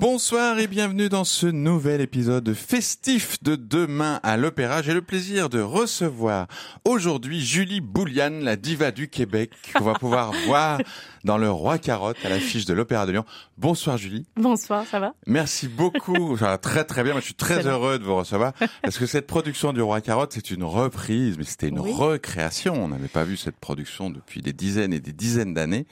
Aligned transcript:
Bonsoir 0.00 0.58
et 0.58 0.66
bienvenue 0.66 1.10
dans 1.10 1.24
ce 1.24 1.46
nouvel 1.46 2.00
épisode 2.00 2.54
festif 2.54 3.42
de 3.42 3.54
Demain 3.54 4.18
à 4.22 4.38
l'Opéra. 4.38 4.80
J'ai 4.80 4.94
le 4.94 5.02
plaisir 5.02 5.50
de 5.50 5.60
recevoir 5.60 6.46
aujourd'hui 6.86 7.44
Julie 7.44 7.82
Bouliane, 7.82 8.42
la 8.42 8.56
diva 8.56 8.92
du 8.92 9.10
Québec, 9.10 9.52
qu'on 9.74 9.84
va 9.84 9.92
pouvoir 9.92 10.32
voir 10.46 10.80
dans 11.24 11.38
le 11.38 11.50
Roi 11.50 11.78
Carotte 11.78 12.16
à 12.24 12.28
l'affiche 12.28 12.64
de 12.64 12.74
l'Opéra 12.74 13.06
de 13.06 13.12
Lyon. 13.12 13.24
Bonsoir 13.58 13.96
Julie. 13.96 14.26
Bonsoir, 14.36 14.86
ça 14.86 15.00
va 15.00 15.14
Merci 15.26 15.68
beaucoup. 15.68 16.36
Ça 16.40 16.46
va 16.46 16.58
très 16.58 16.84
très 16.84 17.02
bien. 17.02 17.12
Moi, 17.12 17.20
je 17.20 17.26
suis 17.26 17.34
très 17.34 17.66
heureux 17.66 17.98
de 17.98 18.04
vous 18.04 18.16
recevoir 18.16 18.52
parce 18.82 18.98
que 18.98 19.06
cette 19.06 19.26
production 19.26 19.72
du 19.72 19.82
Roi 19.82 20.00
Carotte, 20.00 20.32
c'est 20.32 20.50
une 20.50 20.64
reprise, 20.64 21.36
mais 21.36 21.44
c'était 21.44 21.68
une 21.68 21.80
recréation. 21.80 22.74
On 22.74 22.88
n'avait 22.88 23.08
pas 23.08 23.24
vu 23.24 23.36
cette 23.36 23.56
production 23.56 24.10
depuis 24.10 24.40
des 24.40 24.52
dizaines 24.52 24.92
et 24.92 25.00
des 25.00 25.12
dizaines 25.12 25.54
d'années. 25.54 25.86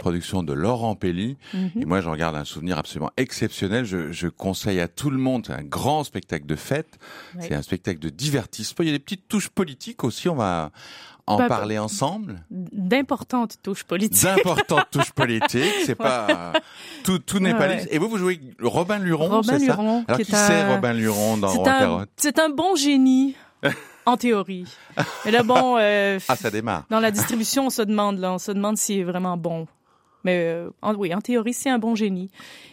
Production 0.00 0.42
de 0.42 0.52
Laurent 0.52 0.94
Pelli. 0.94 1.36
Mhm. 1.52 1.70
Et 1.82 1.84
moi, 1.84 2.00
je 2.00 2.08
regarde 2.08 2.36
un 2.36 2.44
souvenir 2.44 2.78
absolument 2.78 3.10
exceptionnel. 3.16 3.84
Je, 3.84 4.12
je 4.12 4.28
conseille 4.28 4.80
à 4.80 4.88
tout 4.88 5.10
le 5.10 5.18
monde. 5.18 5.44
C'est 5.46 5.52
un 5.52 5.64
grand 5.64 6.04
spectacle 6.04 6.46
de 6.46 6.56
fête. 6.56 6.98
C'est 7.40 7.54
un 7.54 7.62
spectacle 7.62 7.98
de 7.98 8.08
divertissement. 8.08 8.84
Il 8.84 8.86
y 8.86 8.90
a 8.90 8.94
des 8.94 8.98
petites 8.98 9.28
touches 9.28 9.48
politiques 9.48 10.04
aussi. 10.04 10.28
On 10.28 10.36
va 10.36 10.70
en 11.30 11.38
bah, 11.38 11.48
parler 11.48 11.78
ensemble? 11.78 12.42
D'importantes 12.50 13.56
touches 13.62 13.84
politiques. 13.84 14.22
D'importantes 14.22 14.88
touches 14.90 15.12
politiques, 15.12 15.74
c'est 15.84 15.94
pas 15.94 16.52
tout 17.04 17.18
tout 17.18 17.38
n'est 17.38 17.54
pas 17.54 17.82
Et 17.90 17.98
vous 17.98 18.08
vous 18.08 18.18
jouez 18.18 18.40
Robin 18.60 18.98
Luron, 18.98 19.42
c'est 19.42 19.58
ça? 19.60 19.74
Alors 19.74 20.18
qui, 20.18 20.24
c'est 20.24 20.68
Robin 20.68 20.92
Luron 20.92 21.36
dans 21.36 21.48
Roi 21.48 22.06
C'est 22.16 22.38
un 22.38 22.48
bon 22.48 22.74
génie. 22.74 23.36
en 24.06 24.16
théorie. 24.16 24.66
Mais 25.24 25.30
là, 25.30 25.42
bon, 25.42 25.76
euh, 25.78 26.18
ah, 26.28 26.36
ça 26.36 26.50
démarre. 26.50 26.84
Dans 26.90 27.00
la 27.00 27.10
distribution, 27.10 27.66
on 27.66 27.70
se 27.70 27.82
demande, 27.82 28.18
là, 28.18 28.32
on 28.32 28.38
se 28.38 28.52
demande 28.52 28.76
s'il 28.76 29.00
est 29.00 29.04
vraiment 29.04 29.36
bon. 29.36 29.66
Mais 30.24 30.44
euh, 30.48 30.70
oui, 30.98 31.14
en 31.14 31.20
théorie, 31.20 31.54
c'est 31.54 31.70
un 31.70 31.78
bon 31.78 31.94
génie. 31.94 32.30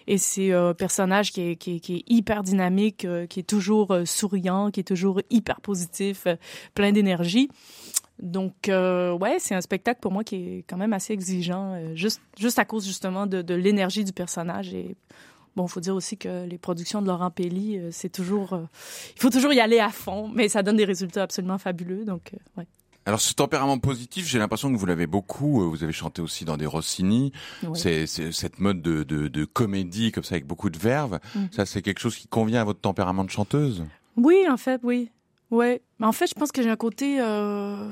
Et 0.07 0.17
c'est 0.17 0.51
un 0.51 0.73
personnage 0.73 1.31
qui 1.31 1.51
est, 1.51 1.55
qui 1.55 1.75
est, 1.75 1.79
qui 1.79 1.97
est 1.97 2.03
hyper 2.07 2.43
dynamique, 2.43 3.05
euh, 3.05 3.25
qui 3.27 3.39
est 3.39 3.47
toujours 3.47 3.95
souriant, 4.05 4.71
qui 4.71 4.81
est 4.81 4.87
toujours 4.87 5.21
hyper 5.29 5.61
positif, 5.61 6.27
plein 6.73 6.91
d'énergie. 6.91 7.49
Donc, 8.19 8.67
euh, 8.67 9.13
ouais, 9.13 9.37
c'est 9.39 9.53
un 9.53 9.61
spectacle 9.61 9.99
pour 9.99 10.11
moi 10.11 10.23
qui 10.23 10.35
est 10.35 10.65
quand 10.67 10.77
même 10.77 10.93
assez 10.93 11.13
exigeant, 11.13 11.73
euh, 11.73 11.95
juste, 11.95 12.21
juste 12.37 12.57
à 12.57 12.65
cause 12.65 12.85
justement 12.85 13.27
de, 13.27 13.41
de 13.41 13.53
l'énergie 13.53 14.03
du 14.03 14.11
personnage. 14.11 14.73
Et 14.73 14.95
bon, 15.55 15.65
il 15.65 15.69
faut 15.69 15.79
dire 15.79 15.93
aussi 15.93 16.17
que 16.17 16.45
les 16.45 16.57
productions 16.57 17.01
de 17.01 17.07
Laurent 17.07 17.29
Pelli, 17.29 17.77
euh, 17.77 17.89
c'est 17.91 18.09
toujours, 18.09 18.53
euh, 18.53 18.63
il 19.15 19.21
faut 19.21 19.29
toujours 19.29 19.53
y 19.53 19.59
aller 19.59 19.79
à 19.79 19.89
fond, 19.89 20.29
mais 20.33 20.49
ça 20.49 20.63
donne 20.63 20.77
des 20.77 20.85
résultats 20.85 21.23
absolument 21.23 21.59
fabuleux. 21.59 22.05
Donc, 22.05 22.31
ouais. 22.57 22.65
Alors 23.05 23.21
ce 23.21 23.33
tempérament 23.33 23.77
positif, 23.77 24.27
j'ai 24.27 24.37
l'impression 24.37 24.69
que 24.69 24.77
vous 24.77 24.85
l'avez 24.85 25.07
beaucoup. 25.07 25.69
Vous 25.69 25.81
avez 25.81 25.93
chanté 25.93 26.21
aussi 26.21 26.43
dans 26.43 26.57
des 26.57 26.65
Rossini. 26.65 27.31
C'est 27.73 28.05
cette 28.05 28.59
mode 28.59 28.81
de, 28.81 29.03
de, 29.03 29.29
de, 29.29 29.45
comédie 29.45 30.11
comme 30.11 30.25
ça 30.25 30.35
avec 30.35 30.45
beaucoup 30.45 30.69
de 30.69 30.77
verve. 30.77 31.19
Mm. 31.33 31.45
Ça, 31.51 31.65
c'est 31.65 31.81
quelque 31.81 32.01
chose 32.01 32.17
qui 32.17 32.27
convient 32.27 32.59
à 32.59 32.63
votre 32.65 32.81
tempérament 32.81 33.23
de 33.23 33.29
chanteuse? 33.29 33.85
Oui, 34.17 34.45
en 34.49 34.57
fait, 34.57 34.81
oui. 34.83 35.09
Ouais, 35.51 35.81
mais 35.99 36.05
en 36.05 36.11
fait, 36.11 36.27
je 36.27 36.33
pense 36.33 36.51
que 36.51 36.61
j'ai 36.61 36.69
un 36.69 36.75
côté, 36.75 37.21
euh, 37.21 37.89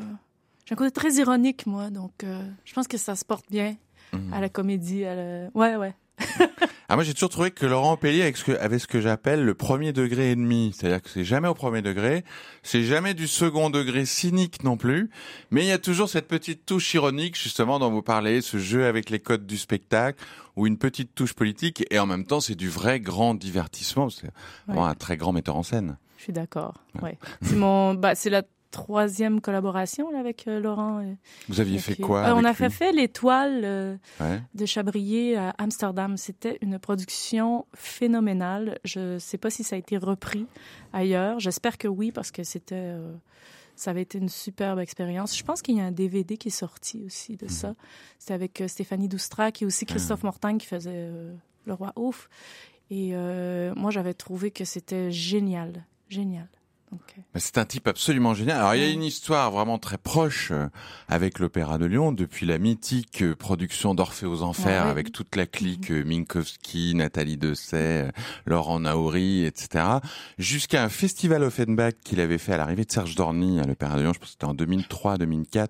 j'ai 0.65 0.73
un 0.73 0.75
côté 0.75 0.91
très 0.91 1.13
ironique 1.13 1.65
moi, 1.65 1.89
donc 1.89 2.23
euh, 2.23 2.41
je 2.65 2.73
pense 2.73 2.87
que 2.87 2.97
ça 2.97 3.15
se 3.15 3.23
porte 3.23 3.45
bien 3.49 3.75
mhm. 4.13 4.33
à 4.33 4.41
la 4.41 4.49
comédie. 4.49 5.05
À 5.05 5.15
la... 5.15 5.49
Ouais, 5.53 5.75
ouais. 5.75 5.95
ah 6.87 6.95
moi 6.95 7.03
j'ai 7.03 7.13
toujours 7.13 7.29
trouvé 7.29 7.51
que 7.51 7.65
Laurent 7.65 7.97
Pellier 7.97 8.21
avec 8.21 8.37
ce 8.37 8.45
que, 8.45 8.53
avait 8.53 8.79
ce 8.79 8.87
que 8.87 9.01
j'appelle 9.01 9.43
le 9.43 9.53
premier 9.53 9.91
degré 9.91 10.31
et 10.31 10.35
demi, 10.37 10.73
c'est-à-dire 10.73 11.01
que 11.01 11.09
c'est 11.09 11.25
jamais 11.25 11.49
au 11.49 11.53
premier 11.53 11.81
degré, 11.81 12.23
c'est 12.63 12.83
jamais 12.83 13.13
du 13.13 13.27
second 13.27 13.69
degré 13.69 14.05
cynique 14.05 14.63
non 14.63 14.77
plus, 14.77 15.09
mais 15.51 15.63
il 15.63 15.67
y 15.67 15.73
a 15.73 15.77
toujours 15.77 16.07
cette 16.07 16.29
petite 16.29 16.65
touche 16.65 16.93
ironique 16.93 17.37
justement 17.37 17.79
dont 17.79 17.91
vous 17.91 18.01
parlez, 18.01 18.39
ce 18.39 18.57
jeu 18.57 18.85
avec 18.85 19.09
les 19.09 19.19
codes 19.19 19.45
du 19.45 19.57
spectacle 19.57 20.23
ou 20.55 20.67
une 20.67 20.77
petite 20.77 21.13
touche 21.15 21.33
politique 21.33 21.85
et 21.91 21.99
en 21.99 22.05
même 22.05 22.25
temps 22.25 22.39
c'est 22.39 22.55
du 22.55 22.69
vrai 22.69 23.01
grand 23.01 23.35
divertissement, 23.35 24.09
c'est 24.09 24.31
vraiment 24.67 24.85
un 24.85 24.95
très 24.95 25.17
grand 25.17 25.33
metteur 25.33 25.57
en 25.57 25.63
scène. 25.63 25.97
Je 26.25 26.31
suis 26.31 26.33
d'accord. 26.33 26.73
Ouais. 27.03 27.19
C'est 27.43 27.55
mon, 27.55 27.93
bah, 27.93 28.15
c'est 28.15 28.31
la 28.31 28.41
troisième 28.71 29.41
collaboration 29.41 30.09
là, 30.09 30.19
avec 30.19 30.47
euh, 30.47 30.59
Laurent. 30.59 31.01
Vous 31.47 31.61
aviez 31.61 31.77
fait 31.77 31.95
quoi 31.95 32.25
euh, 32.25 32.33
On 32.35 32.43
a 32.43 32.55
fait, 32.55 32.71
fait 32.71 32.91
l'étoile 32.91 33.61
euh, 33.63 33.95
de 34.55 34.65
Chabrier 34.65 35.37
à 35.37 35.51
Amsterdam. 35.59 36.17
C'était 36.17 36.57
une 36.61 36.79
production 36.79 37.67
phénoménale. 37.75 38.79
Je 38.83 39.19
sais 39.19 39.37
pas 39.37 39.51
si 39.51 39.63
ça 39.63 39.75
a 39.75 39.79
été 39.79 39.97
repris 39.97 40.47
ailleurs. 40.93 41.39
J'espère 41.39 41.77
que 41.77 41.87
oui 41.87 42.11
parce 42.11 42.31
que 42.31 42.43
c'était 42.43 42.95
ça 43.75 43.91
avait 43.91 44.01
été 44.01 44.17
une 44.17 44.29
superbe 44.29 44.79
expérience. 44.79 45.37
Je 45.37 45.43
pense 45.43 45.61
qu'il 45.61 45.77
y 45.77 45.81
a 45.81 45.85
un 45.85 45.91
DVD 45.91 46.35
qui 46.37 46.47
est 46.47 46.51
sorti 46.51 47.03
aussi 47.05 47.37
de 47.37 47.47
ça. 47.47 47.69
Mhm. 47.69 47.75
C'était 48.17 48.33
avec 48.33 48.63
Stéphanie 48.65 49.07
Doustra 49.07 49.49
et 49.61 49.65
aussi 49.65 49.85
Christophe 49.85 50.21
ah. 50.23 50.27
Mortagne 50.27 50.57
qui 50.57 50.65
faisait 50.65 51.11
le 51.65 51.73
roi 51.73 51.93
ouf. 51.95 52.29
Et 52.89 53.13
moi, 53.75 53.91
j'avais 53.91 54.13
trouvé 54.13 54.51
que 54.51 54.65
c'était 54.65 55.11
génial, 55.11 55.85
génial. 56.09 56.47
C'est 57.35 57.57
un 57.57 57.65
type 57.65 57.87
absolument 57.87 58.33
génial. 58.33 58.59
Alors 58.59 58.75
il 58.75 58.81
y 58.81 58.85
a 58.85 58.89
une 58.89 59.03
histoire 59.03 59.51
vraiment 59.51 59.77
très 59.77 59.97
proche 59.97 60.51
euh, 60.51 60.67
avec 61.09 61.39
l'Opéra 61.39 61.77
de 61.77 61.85
Lyon 61.85 62.13
depuis 62.13 62.45
la 62.45 62.57
mythique 62.57 63.21
euh, 63.21 63.35
production 63.35 63.93
d'Orphée 63.93 64.25
aux 64.25 64.41
Enfers 64.41 64.85
avec 64.85 65.11
toute 65.11 65.35
la 65.35 65.45
clique 65.45 65.89
mhm. 65.89 65.97
euh, 65.97 66.03
Minkowski, 66.05 66.95
Nathalie 66.95 67.37
Dessay, 67.37 68.09
Laurent 68.45 68.79
Naouri, 68.79 69.43
etc. 69.43 69.85
Jusqu'à 70.37 70.83
un 70.83 70.89
festival 70.89 71.43
Offenbach 71.43 71.93
qu'il 72.03 72.21
avait 72.21 72.37
fait 72.37 72.53
à 72.53 72.57
l'arrivée 72.57 72.85
de 72.85 72.91
Serge 72.91 73.15
Dorny 73.15 73.59
à 73.59 73.65
l'Opéra 73.65 73.97
de 73.97 74.03
Lyon. 74.03 74.13
Je 74.13 74.19
pense 74.19 74.29
que 74.29 74.33
c'était 74.33 74.45
en 74.45 74.55
2003-2004 74.55 75.67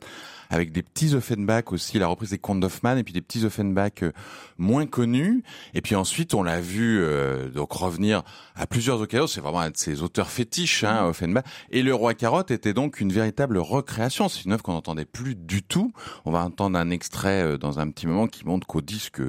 avec 0.49 0.71
des 0.71 0.83
petits 0.83 1.13
Offenbach 1.15 1.71
aussi, 1.71 1.99
la 1.99 2.07
reprise 2.07 2.29
des 2.29 2.37
contes 2.37 2.59
d'Hoffmann 2.59 2.97
et 2.97 3.03
puis 3.03 3.13
des 3.13 3.21
petits 3.21 3.45
Offenbach 3.45 4.03
euh, 4.03 4.11
moins 4.57 4.85
connus. 4.85 5.43
Et 5.73 5.81
puis 5.81 5.95
ensuite, 5.95 6.33
on 6.33 6.43
l'a 6.43 6.61
vu 6.61 6.99
euh, 7.01 7.49
donc 7.49 7.71
revenir 7.73 8.23
à 8.55 8.67
plusieurs 8.67 9.01
occasions. 9.01 9.27
C'est 9.27 9.41
vraiment 9.41 9.59
un 9.59 9.71
de 9.71 9.77
ses 9.77 10.01
auteurs 10.01 10.29
fétiches, 10.29 10.83
hein, 10.83 11.03
mm. 11.03 11.09
Offenbach. 11.09 11.43
Et 11.71 11.81
Le 11.81 11.93
Roi 11.93 12.13
Carotte 12.13 12.51
était 12.51 12.73
donc 12.73 12.99
une 12.99 13.11
véritable 13.11 13.57
recréation. 13.57 14.29
C'est 14.29 14.45
une 14.45 14.53
œuvre 14.53 14.63
qu'on 14.63 14.73
n'entendait 14.73 15.05
plus 15.05 15.35
du 15.35 15.63
tout. 15.63 15.91
On 16.25 16.31
va 16.31 16.43
entendre 16.43 16.77
un 16.77 16.89
extrait 16.89 17.43
euh, 17.43 17.57
dans 17.57 17.79
un 17.79 17.89
petit 17.89 18.07
moment 18.07 18.27
qui 18.27 18.45
montre 18.45 18.67
qu'au 18.67 18.81
disque, 18.81 19.21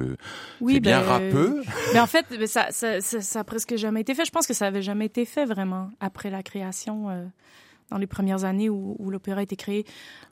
oui, 0.61 0.75
c'est 0.75 0.79
bien 0.79 1.01
ben, 1.01 1.07
rappeux. 1.07 1.61
Mais 1.93 1.99
en 1.99 2.07
fait, 2.07 2.25
ça, 2.47 2.67
ça, 2.71 3.01
ça, 3.01 3.21
ça, 3.21 3.39
a 3.39 3.43
presque 3.43 3.75
jamais 3.75 4.01
été 4.01 4.13
fait. 4.13 4.25
Je 4.25 4.31
pense 4.31 4.47
que 4.47 4.53
ça 4.53 4.67
avait 4.67 4.81
jamais 4.81 5.05
été 5.05 5.25
fait 5.25 5.45
vraiment 5.45 5.89
après 5.99 6.29
la 6.29 6.43
création 6.43 7.09
dans 7.89 7.97
les 7.97 8.07
premières 8.07 8.43
années 8.43 8.69
où, 8.69 9.09
l'opéra 9.09 9.39
a 9.39 9.43
été 9.43 9.55
créé. 9.55 9.85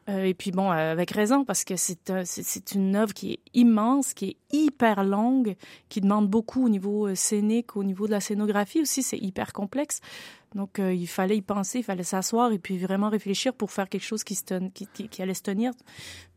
Euh, 0.10 0.26
et 0.26 0.34
puis 0.34 0.52
bon, 0.52 0.72
euh, 0.72 0.92
avec 0.92 1.12
raison, 1.12 1.46
parce 1.46 1.64
que 1.64 1.76
c'est 1.76 2.12
c'est 2.26 2.72
une 2.74 2.96
œuvre 2.96 3.14
qui 3.14 3.34
est 3.34 3.40
immense, 3.54 4.14
qui 4.14 4.26
est 4.26 4.38
hyper 4.52 5.04
longue, 5.04 5.56
qui 5.90 6.02
demande 6.02 6.30
beaucoup 6.30 6.66
au 6.66 6.70
niveau 6.70 7.08
euh, 7.08 7.16
scénique, 7.16 7.76
au 7.76 7.84
niveau 7.84 8.06
de 8.06 8.12
la 8.12 8.20
scénographie 8.20 8.82
aussi, 8.82 9.04
c'est 9.04 9.18
hyper 9.18 9.54
complexe. 9.54 10.02
Donc, 10.56 10.80
euh, 10.80 10.94
il 10.94 11.08
fallait 11.08 11.36
y 11.36 11.42
penser, 11.42 11.80
il 11.80 11.84
fallait 11.84 12.04
s'asseoir 12.04 12.54
et 12.54 12.60
puis 12.60 12.78
vraiment 12.78 13.10
réfléchir 13.10 13.54
pour 13.54 13.72
faire 13.72 13.90
quelque 13.90 14.06
chose 14.06 14.24
qui, 14.24 14.36
se 14.36 14.70
qui, 14.70 14.88
qui, 14.88 15.22
allait 15.22 15.34
se 15.34 15.42
tenir. 15.42 15.74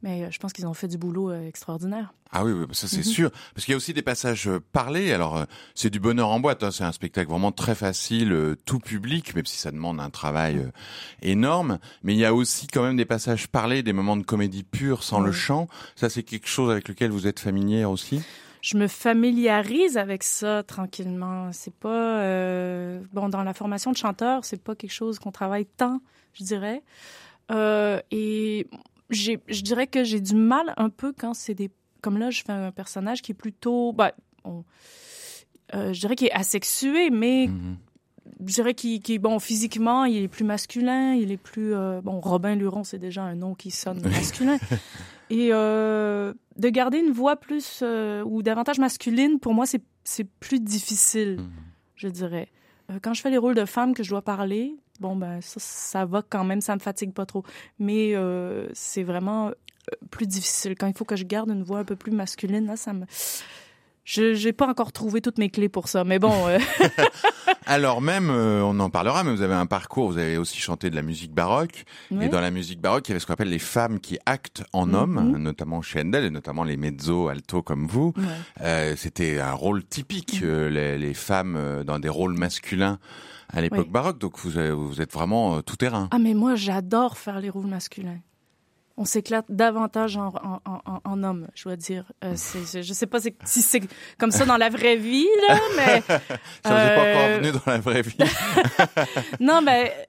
Mais 0.02 0.24
euh, 0.24 0.30
je 0.32 0.38
pense 0.40 0.52
qu'ils 0.52 0.66
ont 0.66 0.74
fait 0.74 0.88
du 0.88 0.98
boulot 0.98 1.30
euh, 1.30 1.46
extraordinaire. 1.46 2.12
Ah 2.32 2.44
oui, 2.44 2.52
ça 2.72 2.88
c'est 2.88 2.98
mhm. 2.98 3.04
sûr. 3.04 3.30
Parce 3.54 3.64
qu'il 3.64 3.72
y 3.72 3.74
a 3.74 3.76
aussi 3.76 3.94
des 3.94 4.02
passages 4.02 4.50
parlés. 4.72 5.12
Alors, 5.12 5.46
c'est 5.76 5.88
du 5.88 6.00
bonheur 6.00 6.30
en 6.30 6.40
boîte. 6.40 6.64
Hein. 6.64 6.72
C'est 6.72 6.82
un 6.82 6.90
spectacle 6.90 7.30
vraiment 7.30 7.52
très 7.52 7.76
facile, 7.76 8.56
tout 8.66 8.80
public, 8.80 9.36
même 9.36 9.46
si 9.46 9.56
ça 9.56 9.70
demande 9.70 10.00
un 10.00 10.10
travail 10.10 10.68
énorme. 11.22 11.78
Mais 12.02 12.14
il 12.14 12.18
y 12.18 12.24
a 12.24 12.34
aussi 12.34 12.66
quand 12.66 12.82
même 12.82 12.96
des 12.96 13.06
passages 13.06 13.46
parlés, 13.46 13.84
des 13.84 13.92
moments 13.92 14.16
de 14.16 14.24
comédie 14.24 14.64
pure 14.64 15.04
sans 15.04 15.20
le 15.20 15.32
chant. 15.32 15.68
Ça, 15.94 16.10
c'est 16.10 16.24
quelque 16.24 16.48
chose 16.48 16.70
avec 16.70 16.88
lequel 16.88 17.12
vous 17.12 17.28
êtes 17.28 17.40
familière 17.40 17.90
aussi? 17.90 18.20
Je 18.62 18.76
me 18.76 18.88
familiarise 18.88 19.96
avec 19.96 20.22
ça 20.22 20.62
tranquillement. 20.62 21.50
C'est 21.52 21.74
pas 21.74 22.20
euh, 22.20 23.00
bon 23.12 23.28
dans 23.28 23.42
la 23.42 23.54
formation 23.54 23.92
de 23.92 23.96
chanteur, 23.96 24.44
c'est 24.44 24.62
pas 24.62 24.74
quelque 24.74 24.92
chose 24.92 25.18
qu'on 25.18 25.32
travaille 25.32 25.66
tant, 25.66 26.00
je 26.34 26.44
dirais. 26.44 26.82
Euh, 27.50 28.00
et 28.10 28.66
j'ai, 29.10 29.40
je 29.48 29.62
dirais 29.62 29.86
que 29.86 30.04
j'ai 30.04 30.20
du 30.20 30.34
mal 30.34 30.74
un 30.76 30.90
peu 30.90 31.12
quand 31.16 31.34
c'est 31.34 31.54
des 31.54 31.70
comme 32.00 32.18
là, 32.18 32.30
je 32.30 32.42
fais 32.44 32.52
un 32.52 32.70
personnage 32.70 33.22
qui 33.22 33.32
est 33.32 33.34
plutôt, 33.34 33.92
euh, 34.46 34.62
je 35.92 35.98
dirais 35.98 36.14
qu'il 36.14 36.28
est 36.28 36.32
asexué, 36.32 37.10
mais 37.10 37.46
mm-hmm. 37.46 38.46
je 38.46 38.54
dirais 38.54 38.74
qu'il 38.74 39.10
est 39.10 39.18
bon 39.18 39.40
physiquement, 39.40 40.04
il 40.04 40.22
est 40.22 40.28
plus 40.28 40.44
masculin, 40.44 41.14
il 41.14 41.32
est 41.32 41.36
plus 41.36 41.74
bon. 42.02 42.20
Robin 42.20 42.54
Luron, 42.54 42.84
c'est 42.84 43.00
déjà 43.00 43.22
un 43.22 43.34
nom 43.34 43.54
qui 43.56 43.72
sonne 43.72 44.00
masculin. 44.00 44.58
Et 45.30 45.50
euh, 45.52 46.32
de 46.56 46.68
garder 46.68 46.98
une 46.98 47.12
voix 47.12 47.36
plus 47.36 47.80
euh, 47.82 48.22
ou 48.24 48.42
davantage 48.42 48.78
masculine, 48.78 49.38
pour 49.38 49.54
moi, 49.54 49.66
c'est 49.66 50.24
plus 50.40 50.60
difficile, 50.60 51.36
mhm. 51.38 51.50
je 51.96 52.08
dirais. 52.08 52.48
Euh, 52.90 52.98
quand 53.02 53.14
je 53.14 53.20
fais 53.20 53.30
les 53.30 53.38
rôles 53.38 53.54
de 53.54 53.64
femme 53.64 53.94
que 53.94 54.02
je 54.02 54.10
dois 54.10 54.22
parler, 54.22 54.74
bon, 55.00 55.16
ben 55.16 55.40
ça, 55.40 55.60
ça 55.60 56.04
va 56.04 56.22
quand 56.22 56.44
même, 56.44 56.60
ça 56.60 56.74
me 56.74 56.80
fatigue 56.80 57.12
pas 57.12 57.26
trop. 57.26 57.44
Mais 57.78 58.14
euh, 58.14 58.68
c'est 58.72 59.02
vraiment 59.02 59.50
plus 60.10 60.26
difficile. 60.26 60.74
Quand 60.76 60.86
il 60.86 60.96
faut 60.96 61.04
que 61.04 61.16
je 61.16 61.24
garde 61.24 61.50
une 61.50 61.62
voix 61.62 61.78
un 61.78 61.84
peu 61.84 61.96
plus 61.96 62.12
masculine, 62.12 62.66
là, 62.66 62.76
ça 62.76 62.92
me 62.92 63.04
je 64.08 64.42
n'ai 64.42 64.52
pas 64.54 64.66
encore 64.66 64.92
trouvé 64.92 65.20
toutes 65.20 65.36
mes 65.36 65.50
clés 65.50 65.68
pour 65.68 65.88
ça, 65.88 66.02
mais 66.02 66.18
bon. 66.18 66.48
Euh. 66.48 66.58
Alors 67.66 68.00
même, 68.00 68.30
euh, 68.30 68.62
on 68.62 68.80
en 68.80 68.88
parlera, 68.88 69.22
mais 69.22 69.30
vous 69.30 69.42
avez 69.42 69.54
un 69.54 69.66
parcours, 69.66 70.10
vous 70.10 70.16
avez 70.16 70.38
aussi 70.38 70.58
chanté 70.58 70.88
de 70.88 70.96
la 70.96 71.02
musique 71.02 71.34
baroque. 71.34 71.84
Et 72.18 72.28
dans 72.28 72.40
la 72.40 72.50
musique 72.50 72.80
baroque, 72.80 73.06
il 73.06 73.10
y 73.10 73.12
avait 73.12 73.20
ce 73.20 73.26
qu'on 73.26 73.34
appelle 73.34 73.50
les 73.50 73.58
femmes 73.58 74.00
qui 74.00 74.18
actent 74.24 74.64
en 74.72 74.94
homme, 74.94 75.32
mhm. 75.32 75.36
notamment 75.36 75.82
chez 75.82 76.00
Handel, 76.00 76.24
et 76.24 76.30
notamment 76.30 76.64
les 76.64 76.78
mezzo, 76.78 77.28
alto 77.28 77.60
comme 77.60 77.86
vous. 77.86 78.14
Euh, 78.62 78.94
C'était 78.96 79.40
un 79.40 79.52
rôle 79.52 79.84
typique, 79.84 80.40
mhm. 80.40 80.48
euh, 80.48 80.70
les, 80.70 80.96
les, 80.96 81.12
femmes 81.12 81.82
dans 81.84 81.98
des 81.98 82.08
rôles 82.08 82.34
masculins 82.34 82.98
à 83.52 83.60
l'époque 83.60 83.90
baroque. 83.90 84.18
Donc 84.18 84.38
vous, 84.38 84.52
vous 84.88 85.02
êtes 85.02 85.12
vraiment 85.12 85.60
tout 85.60 85.76
terrain. 85.76 86.08
Ah 86.10 86.18
mais 86.18 86.32
moi 86.32 86.54
j'adore 86.54 87.18
faire 87.18 87.40
les 87.40 87.50
rôles 87.50 87.66
masculins 87.66 88.18
on 88.98 89.04
s'éclate 89.04 89.46
davantage 89.48 90.16
en, 90.16 90.32
en, 90.64 91.00
en, 91.04 91.22
homme, 91.22 91.46
je 91.54 91.62
dois 91.62 91.76
dire. 91.76 92.04
Euh, 92.24 92.32
c'est, 92.34 92.82
je 92.82 92.92
sais 92.92 93.06
pas 93.06 93.20
si 93.20 93.62
c'est 93.62 93.80
comme 94.18 94.32
ça 94.32 94.44
dans 94.44 94.56
la 94.56 94.68
vraie 94.68 94.96
vie, 94.96 95.28
là, 95.48 95.58
mais... 95.76 96.00
ça 96.00 96.20
euh, 96.66 96.96
pas 96.96 97.00
encore 97.00 97.40
venu 97.40 97.52
dans 97.52 97.72
la 97.72 97.78
vraie 97.78 98.02
vie. 98.02 98.16
non, 99.40 99.62
mais 99.62 100.08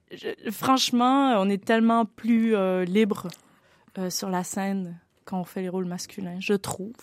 franchement, 0.52 1.36
on 1.38 1.50
est 1.50 1.64
tellement 1.64 2.06
plus 2.06 2.56
euh, 2.56 2.84
libre 2.84 3.28
euh, 4.00 4.10
sur 4.10 4.30
la 4.30 4.44
scène 4.44 5.00
quand 5.24 5.40
on 5.40 5.46
fait 5.46 5.62
les 5.62 5.70
rôles 5.70 5.86
masculins, 5.86 6.40
je 6.40 6.54
trouve. 6.54 6.96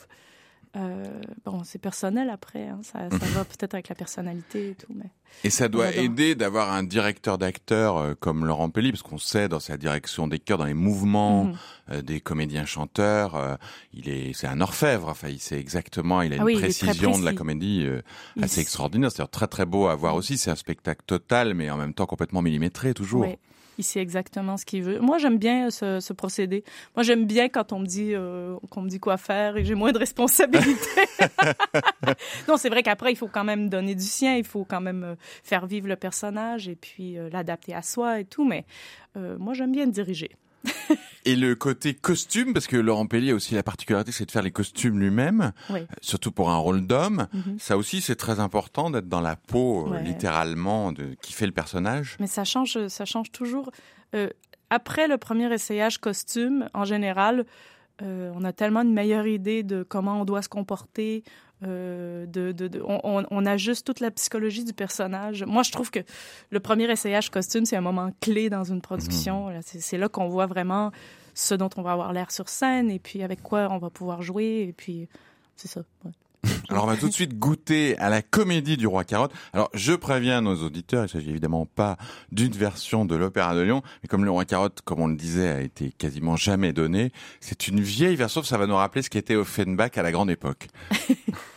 Euh, 0.77 1.05
bon, 1.45 1.63
c'est 1.65 1.79
personnel 1.79 2.29
après, 2.29 2.69
hein. 2.69 2.81
ça, 2.83 3.09
ça 3.11 3.27
va 3.35 3.45
peut-être 3.45 3.75
avec 3.75 3.89
la 3.89 3.95
personnalité 3.95 4.71
et 4.71 4.75
tout, 4.75 4.93
mais. 4.95 5.11
Et 5.43 5.51
ça 5.51 5.69
doit 5.69 5.95
aider 5.95 6.35
d'avoir 6.35 6.73
un 6.73 6.83
directeur 6.83 7.39
d'acteur 7.39 7.97
euh, 7.97 8.15
comme 8.19 8.45
Laurent 8.45 8.69
Pelli, 8.69 8.91
parce 8.91 9.03
qu'on 9.03 9.19
sait 9.19 9.49
dans 9.49 9.61
sa 9.61 9.77
direction 9.77 10.29
des 10.29 10.39
chœurs, 10.39 10.59
dans 10.59 10.65
les 10.65 10.75
mouvements 10.75 11.45
mhm. 11.45 11.57
euh, 11.93 12.03
des 12.03 12.21
comédiens 12.21 12.67
chanteurs, 12.67 13.59
il 13.95 14.09
est, 14.09 14.33
c'est 14.35 14.47
un 14.47 14.61
orfèvre. 14.61 15.09
Enfin, 15.09 15.29
il 15.29 15.41
sait 15.41 15.59
exactement, 15.59 16.21
il 16.21 16.35
a 16.35 16.37
ah 16.41 16.51
une 16.51 16.59
précision 16.59 17.19
de 17.19 17.25
la 17.25 17.33
comédie 17.33 17.87
assez 18.41 18.61
extraordinaire. 18.61 19.11
C'est 19.11 19.27
très 19.31 19.47
très 19.47 19.67
beau 19.67 19.87
à 19.87 19.95
voir 19.95 20.15
aussi. 20.15 20.37
C'est 20.37 20.51
un 20.51 20.57
spectacle 20.57 21.03
total, 21.07 21.55
mais 21.55 21.71
en 21.71 21.77
même 21.77 21.95
temps 21.95 22.07
complètement 22.07 22.43
millimétré 22.43 22.93
toujours 22.93 23.27
il 23.79 23.85
sait 23.85 24.01
exactement 24.01 24.57
ce 24.57 24.65
qu'il 24.65 24.83
veut. 24.83 25.01
Moi, 25.01 25.19
j'aime 25.19 25.39
bien 25.39 25.71
ce, 25.71 26.01
ce, 26.01 26.13
procédé. 26.13 26.65
Moi, 26.95 27.03
j'aime 27.03 27.27
bien 27.27 27.49
quand 27.49 27.73
on 27.73 27.79
me 27.79 27.87
dit 27.87 28.15
euh, 28.15 28.57
qu'on 28.71 28.83
me 28.83 28.89
dit 28.89 29.01
quoi 29.01 29.17
faire 29.17 29.57
et 29.57 29.65
j'ai 29.65 29.75
moins 29.75 29.93
de 29.93 29.99
responsabilités. 29.99 31.07
non, 32.49 32.57
c'est 32.57 32.69
vrai 32.69 32.83
qu'après, 32.83 33.13
il 33.13 33.17
faut 33.17 33.29
quand 33.29 33.45
même 33.45 33.69
donner 33.69 33.95
du 33.95 34.05
sien, 34.05 34.37
il 34.37 34.45
faut 34.45 34.65
quand 34.65 34.81
même 34.81 35.05
euh, 35.05 35.15
faire 35.43 35.67
vivre 35.67 35.89
le 35.89 35.97
personnage 35.97 36.69
et 36.69 36.77
puis 36.77 37.19
euh, 37.19 37.29
l'adapter 37.31 37.75
à 37.75 37.83
soi 37.83 38.21
et 38.21 38.25
tout. 38.25 38.45
Mais 38.45 38.65
moi, 39.39 39.55
j'aime 39.55 39.73
bien 39.73 39.87
diriger. 39.87 40.31
Et 41.25 41.35
le 41.35 41.57
côté 41.57 41.93
costume, 41.93 42.53
parce 42.53 42.69
que 42.69 42.77
Laurent 42.77 43.07
Pellier 43.07 43.33
a 43.33 43.35
aussi 43.35 43.57
la 43.57 43.65
particularité, 43.65 44.13
c'est 44.13 44.27
de 44.27 44.31
faire 44.31 44.43
les 44.43 44.53
costumes 44.53 45.01
lui-même, 45.01 45.53
surtout 46.01 46.31
pour 46.31 46.51
un 46.51 46.57
rôle 46.57 46.87
d'homme. 46.87 47.27
Mhm. 47.33 47.59
Ça 47.59 47.77
aussi, 47.77 48.01
c'est 48.01 48.15
très 48.15 48.39
important 48.39 48.91
d'être 48.91 49.09
dans 49.09 49.21
la 49.21 49.35
peau, 49.35 49.93
euh, 49.93 49.99
littéralement, 49.99 50.93
de 50.93 51.17
qui 51.21 51.33
fait 51.33 51.47
le 51.47 51.53
personnage. 51.53 52.17
Mais 52.21 52.29
ça 52.29 52.45
change, 52.45 52.87
ça 52.87 53.05
change 53.05 53.33
toujours. 53.33 53.73
Euh, 54.15 54.29
après 54.71 55.09
le 55.09 55.19
premier 55.19 55.53
essayage 55.53 55.99
costume, 55.99 56.69
en 56.75 56.85
général, 56.85 57.45
euh, 58.03 58.31
on 58.35 58.45
a 58.45 58.53
tellement 58.53 58.83
une 58.83 58.93
meilleure 58.93 59.27
idée 59.27 59.63
de 59.63 59.83
comment 59.83 60.21
on 60.21 60.25
doit 60.25 60.43
se 60.43 60.49
comporter, 60.49 61.25
euh, 61.67 62.27
de, 62.27 62.53
de, 62.53 62.69
de 62.69 62.83
on, 62.83 63.25
on, 63.31 63.47
ajuste 63.47 63.87
toute 63.87 64.01
la 64.01 64.11
psychologie 64.11 64.65
du 64.65 64.73
personnage. 64.73 65.45
Moi, 65.45 65.63
je 65.63 65.73
trouve 65.73 65.91
que 65.91 66.01
le 66.51 66.61
premier 66.61 66.91
essayage 66.91 67.31
costume, 67.31 67.65
c'est 67.65 67.77
un 67.77 67.81
moment 67.81 68.11
clé 68.21 68.51
dans 68.51 68.65
une 68.65 68.81
production. 68.81 69.51
Mhm. 69.51 69.61
C'est 69.63 69.99
là 69.99 70.09
qu'on 70.09 70.29
voit 70.29 70.47
vraiment 70.47 70.93
ce 71.35 71.55
dont 71.55 71.71
on 71.77 71.83
va 71.83 71.93
avoir 71.93 72.13
l'air 72.13 72.31
sur 72.31 72.49
scène 72.49 72.91
et 72.91 72.99
puis 72.99 73.23
avec 73.23 73.43
quoi 73.43 73.69
on 73.71 73.79
va 73.79 73.91
pouvoir 73.91 74.23
jouer. 74.23 74.67
Et 74.69 74.73
puis, 74.73 75.09
c'est 75.57 75.69
ça. 75.69 75.83
Alors 76.69 76.85
on 76.85 76.87
va 76.87 76.97
tout 76.97 77.09
de 77.09 77.13
suite 77.13 77.39
goûter 77.39 77.97
à 77.99 78.09
la 78.09 78.23
comédie 78.23 78.77
du 78.77 78.87
roi 78.87 79.05
carotte. 79.05 79.33
Alors 79.53 79.71
je 79.75 79.93
préviens 79.93 80.41
nos 80.41 80.57
auditeurs, 80.63 81.05
il 81.05 81.09
s'agit 81.09 81.31
évidemment 81.31 81.67
pas 81.67 81.97
d'une 82.33 82.53
version 82.53 83.05
de 83.05 83.15
l'opéra 83.15 83.55
de 83.55 83.61
Lyon, 83.61 83.83
mais 84.03 84.09
comme 84.09 84.25
le 84.25 84.31
roi 84.31 84.45
carotte, 84.45 84.81
comme 84.85 85.01
on 85.01 85.07
le 85.07 85.17
disait, 85.17 85.49
a 85.49 85.61
été 85.61 85.93
quasiment 85.93 86.37
jamais 86.37 86.73
donné, 86.73 87.13
c'est 87.41 87.69
une 87.69 87.81
vieille 87.81 88.17
version, 88.17 88.43
ça 88.43 88.59
va 88.59 88.67
nous 88.67 88.77
rappeler 88.77 89.03
ce 89.03 89.11
qu'était 89.11 89.37
Offenbach 89.37 89.97
à 89.97 90.03
la 90.03 90.13
grande 90.13 90.31
époque. 90.31 90.69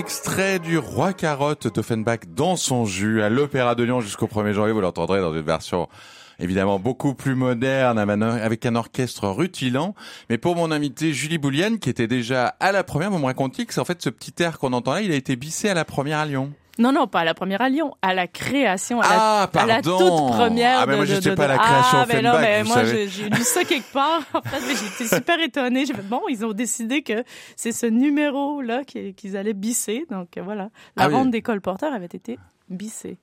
extrait 0.00 0.58
du 0.58 0.78
Roi 0.78 1.12
Carotte 1.12 1.66
d'Offenbach 1.74 2.20
dans 2.26 2.56
son 2.56 2.86
jus 2.86 3.20
à 3.20 3.28
l'Opéra 3.28 3.74
de 3.74 3.82
Lyon 3.82 4.00
jusqu'au 4.00 4.24
1er 4.24 4.52
janvier. 4.52 4.72
Vous 4.72 4.80
l'entendrez 4.80 5.20
dans 5.20 5.34
une 5.34 5.42
version 5.42 5.90
évidemment 6.38 6.78
beaucoup 6.78 7.12
plus 7.12 7.34
moderne 7.34 7.98
avec 7.98 8.64
un 8.64 8.76
orchestre 8.76 9.28
rutilant. 9.28 9.94
Mais 10.30 10.38
pour 10.38 10.56
mon 10.56 10.70
invité 10.70 11.12
Julie 11.12 11.36
Boulienne 11.36 11.78
qui 11.78 11.90
était 11.90 12.06
déjà 12.06 12.46
à 12.60 12.72
la 12.72 12.82
première, 12.82 13.10
vous 13.10 13.18
me 13.18 13.26
racontiez 13.26 13.66
que 13.66 13.78
en 13.78 13.84
fait 13.84 14.00
ce 14.00 14.08
petit 14.08 14.42
air 14.42 14.58
qu'on 14.58 14.72
entend 14.72 14.94
là, 14.94 15.02
il 15.02 15.12
a 15.12 15.16
été 15.16 15.36
bissé 15.36 15.68
à 15.68 15.74
la 15.74 15.84
première 15.84 16.20
à 16.20 16.24
Lyon. 16.24 16.50
Non, 16.80 16.92
non, 16.92 17.06
pas 17.06 17.20
à 17.20 17.24
la 17.24 17.34
première 17.34 17.60
à 17.60 17.68
Lyon, 17.68 17.94
à 18.00 18.14
la 18.14 18.26
création, 18.26 19.02
à, 19.02 19.08
la, 19.08 19.18
ah, 19.20 19.50
à 19.52 19.66
la, 19.66 19.82
toute 19.82 19.92
première. 19.92 20.80
Ah, 20.80 20.86
mais 20.86 20.96
moi, 20.96 21.04
je 21.04 21.20
sais 21.20 21.34
pas 21.34 21.44
à 21.44 21.48
la 21.48 21.58
création 21.58 21.98
ah, 22.00 22.06
mais 22.08 22.22
non, 22.22 22.32
mais 22.40 22.64
moi, 22.64 22.84
j'ai 22.84 23.28
lu 23.28 23.42
ça 23.42 23.64
quelque 23.64 23.92
part. 23.92 24.22
En 24.32 24.40
fait, 24.40 24.76
j'étais 24.76 25.14
super 25.14 25.38
étonnée. 25.40 25.84
J'ai 25.84 25.92
fait, 25.92 26.02
bon, 26.02 26.22
ils 26.28 26.44
ont 26.44 26.52
décidé 26.52 27.02
que 27.02 27.22
c'est 27.54 27.72
ce 27.72 27.84
numéro-là 27.84 28.84
qu'ils 28.84 29.36
allaient 29.36 29.52
bisser. 29.52 30.06
Donc, 30.10 30.38
voilà. 30.42 30.70
La 30.96 31.04
ah 31.04 31.08
vente 31.08 31.30
des 31.30 31.42
colporteurs 31.42 31.92
avait 31.92 32.06
été 32.06 32.38
bissée. 32.70 33.18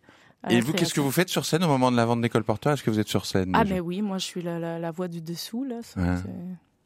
Et 0.49 0.61
vous, 0.61 0.73
qu'est-ce 0.73 0.93
que 0.93 1.01
vous 1.01 1.11
faites 1.11 1.29
sur 1.29 1.45
scène 1.45 1.63
au 1.63 1.67
moment 1.67 1.91
de 1.91 1.97
la 1.97 2.05
vente 2.05 2.21
des 2.21 2.29
colporteurs 2.29 2.73
Est-ce 2.73 2.83
que 2.83 2.91
vous 2.91 2.99
êtes 2.99 3.07
sur 3.07 3.25
scène 3.25 3.53
Ah, 3.55 3.63
mais 3.65 3.79
oui, 3.79 4.03
moi, 4.03 4.19
je 4.19 4.25
suis 4.25 4.43
la, 4.43 4.59
la, 4.59 4.77
la 4.77 4.91
voix 4.91 5.07
du 5.07 5.21
dessous, 5.21 5.63
là. 5.63 5.77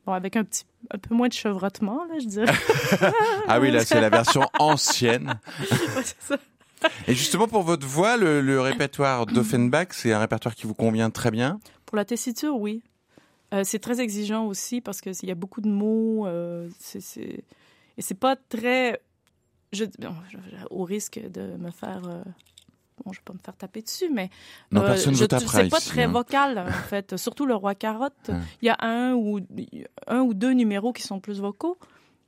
Bon, 0.05 0.13
avec 0.13 0.35
un 0.35 0.43
petit, 0.43 0.63
un 0.89 0.97
peu 0.97 1.13
moins 1.13 1.27
de 1.27 1.33
chevrotement, 1.33 2.05
là, 2.05 2.15
je 2.19 2.25
dirais. 2.25 2.51
ah 3.47 3.59
oui, 3.59 3.69
là, 3.69 3.85
c'est 3.85 4.01
la 4.01 4.09
version 4.09 4.41
ancienne. 4.59 5.39
ouais, 5.59 6.03
c'est 6.03 6.21
ça. 6.21 6.37
Et 7.07 7.13
justement, 7.13 7.47
pour 7.47 7.63
votre 7.63 7.85
voix, 7.85 8.17
le, 8.17 8.59
répertoire 8.61 9.25
d'Offenbach, 9.25 9.87
c'est 9.91 10.13
un 10.13 10.19
répertoire 10.19 10.55
qui 10.55 10.67
vous 10.67 10.73
convient 10.73 11.09
très 11.09 11.31
bien? 11.31 11.59
Pour 11.85 11.97
la 11.97 12.05
tessiture, 12.05 12.57
oui. 12.57 12.81
Euh, 13.53 13.63
c'est 13.65 13.79
très 13.79 13.99
exigeant 13.99 14.45
aussi 14.45 14.79
parce 14.81 15.01
qu'il 15.01 15.13
y 15.23 15.31
a 15.31 15.35
beaucoup 15.35 15.61
de 15.61 15.69
mots. 15.69 16.25
Euh, 16.25 16.69
c'est, 16.79 17.17
Et 17.19 18.01
c'est 18.01 18.15
pas 18.15 18.35
très. 18.35 19.01
Je, 19.73 19.85
au 20.69 20.83
risque 20.83 21.19
de 21.19 21.57
me 21.57 21.71
faire. 21.71 22.01
Euh, 22.07 22.23
bon, 23.03 23.11
je 23.11 23.19
vais 23.19 23.23
pas 23.25 23.33
me 23.33 23.39
faire 23.39 23.57
taper 23.57 23.81
dessus, 23.81 24.09
mais 24.09 24.29
non, 24.71 24.81
personne 24.81 25.15
je, 25.15 25.19
c'est 25.19 25.69
pas 25.69 25.79
très 25.79 26.03
hein. 26.03 26.07
vocal 26.07 26.59
en 26.59 26.71
fait. 26.89 27.17
Surtout 27.17 27.45
le 27.45 27.55
roi 27.55 27.75
carotte, 27.75 28.31
il 28.61 28.65
y 28.65 28.69
a 28.69 28.77
un 28.79 29.13
ou 29.13 29.39
un 30.07 30.21
ou 30.21 30.33
deux 30.33 30.51
numéros 30.51 30.93
qui 30.93 31.03
sont 31.03 31.19
plus 31.19 31.39
vocaux, 31.39 31.77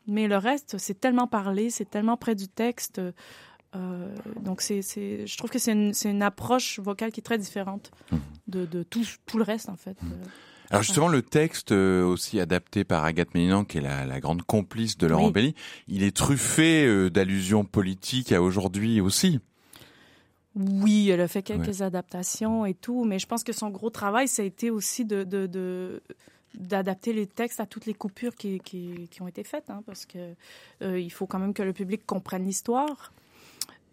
mais 0.08 0.28
le 0.28 0.38
reste 0.38 0.78
c'est 0.78 1.00
tellement 1.00 1.28
parlé, 1.28 1.70
c'est 1.70 1.90
tellement 1.90 2.18
près 2.18 2.36
du 2.36 2.50
texte. 2.50 3.02
Euh, 3.75 4.15
donc, 4.42 4.62
c'est, 4.62 4.82
je 4.82 5.38
trouve 5.38 5.50
que 5.50 5.60
c'est 5.60 5.72
une, 5.72 5.94
une, 6.06 6.22
approche 6.22 6.80
vocale 6.80 7.12
qui 7.12 7.20
est 7.20 7.24
très 7.24 7.38
différente 7.38 7.92
mmh. 8.12 8.18
de, 8.48 8.65
de 8.65 8.84
tout, 8.84 9.03
tout, 9.25 9.38
le 9.38 9.44
reste, 9.44 9.70
en 9.70 9.75
fait. 9.75 10.01
Mmh. 10.01 10.12
Alors 10.70 10.82
justement, 10.84 11.08
le 11.08 11.22
texte 11.22 11.72
euh, 11.72 12.03
aussi 12.03 12.39
adapté 12.39 12.84
par 12.84 13.03
Agathe 13.03 13.34
Méninan, 13.36 13.63
qui 13.63 13.77
est 13.77 13.82
la, 13.82 14.06
la 14.06 14.20
grande 14.20 14.42
complice 14.44 14.98
de 14.98 15.08
Laurent 15.08 15.30
Belli, 15.30 15.53
il 15.88 16.03
est 16.03 16.15
truffé 16.15 16.86
euh, 16.86 17.10
d'allusions 17.10 17.63
politiques 17.63 18.32
à 18.32 18.42
aujourd'hui 18.42 19.01
aussi. 19.01 19.39
Oui, 20.56 21.10
elle 21.10 21.22
a 21.22 21.27
fait 21.27 21.42
quelques 21.42 21.82
adaptations 21.82 22.65
et 22.65 22.75
tout, 22.75 23.06
mais 23.06 23.18
je 23.18 23.25
pense 23.25 23.44
que 23.44 23.53
son 23.53 23.70
gros 23.70 23.89
travail, 23.89 24.27
ça 24.27 24.44
a 24.44 24.46
été 24.46 24.70
aussi 24.70 25.03
de, 25.03 25.24
de, 25.24 25.48
de 25.48 26.01
d'adapter 26.53 27.13
les 27.13 27.25
textes 27.25 27.60
à 27.60 27.65
toutes 27.65 27.88
les 27.88 27.96
coupures 27.96 28.36
qui, 28.36 28.60
qui, 28.60 29.08
qui 29.10 29.24
ont 29.24 29.27
été 29.27 29.44
faites, 29.44 29.72
hein, 29.72 29.82
parce 29.88 30.06
que 30.06 30.36
il 30.82 31.12
faut 31.12 31.25
quand 31.25 31.39
même 31.39 31.56
que 31.56 31.63
le 31.63 31.74
public 31.74 32.06
comprenne 32.06 32.46
l'histoire. 32.46 33.12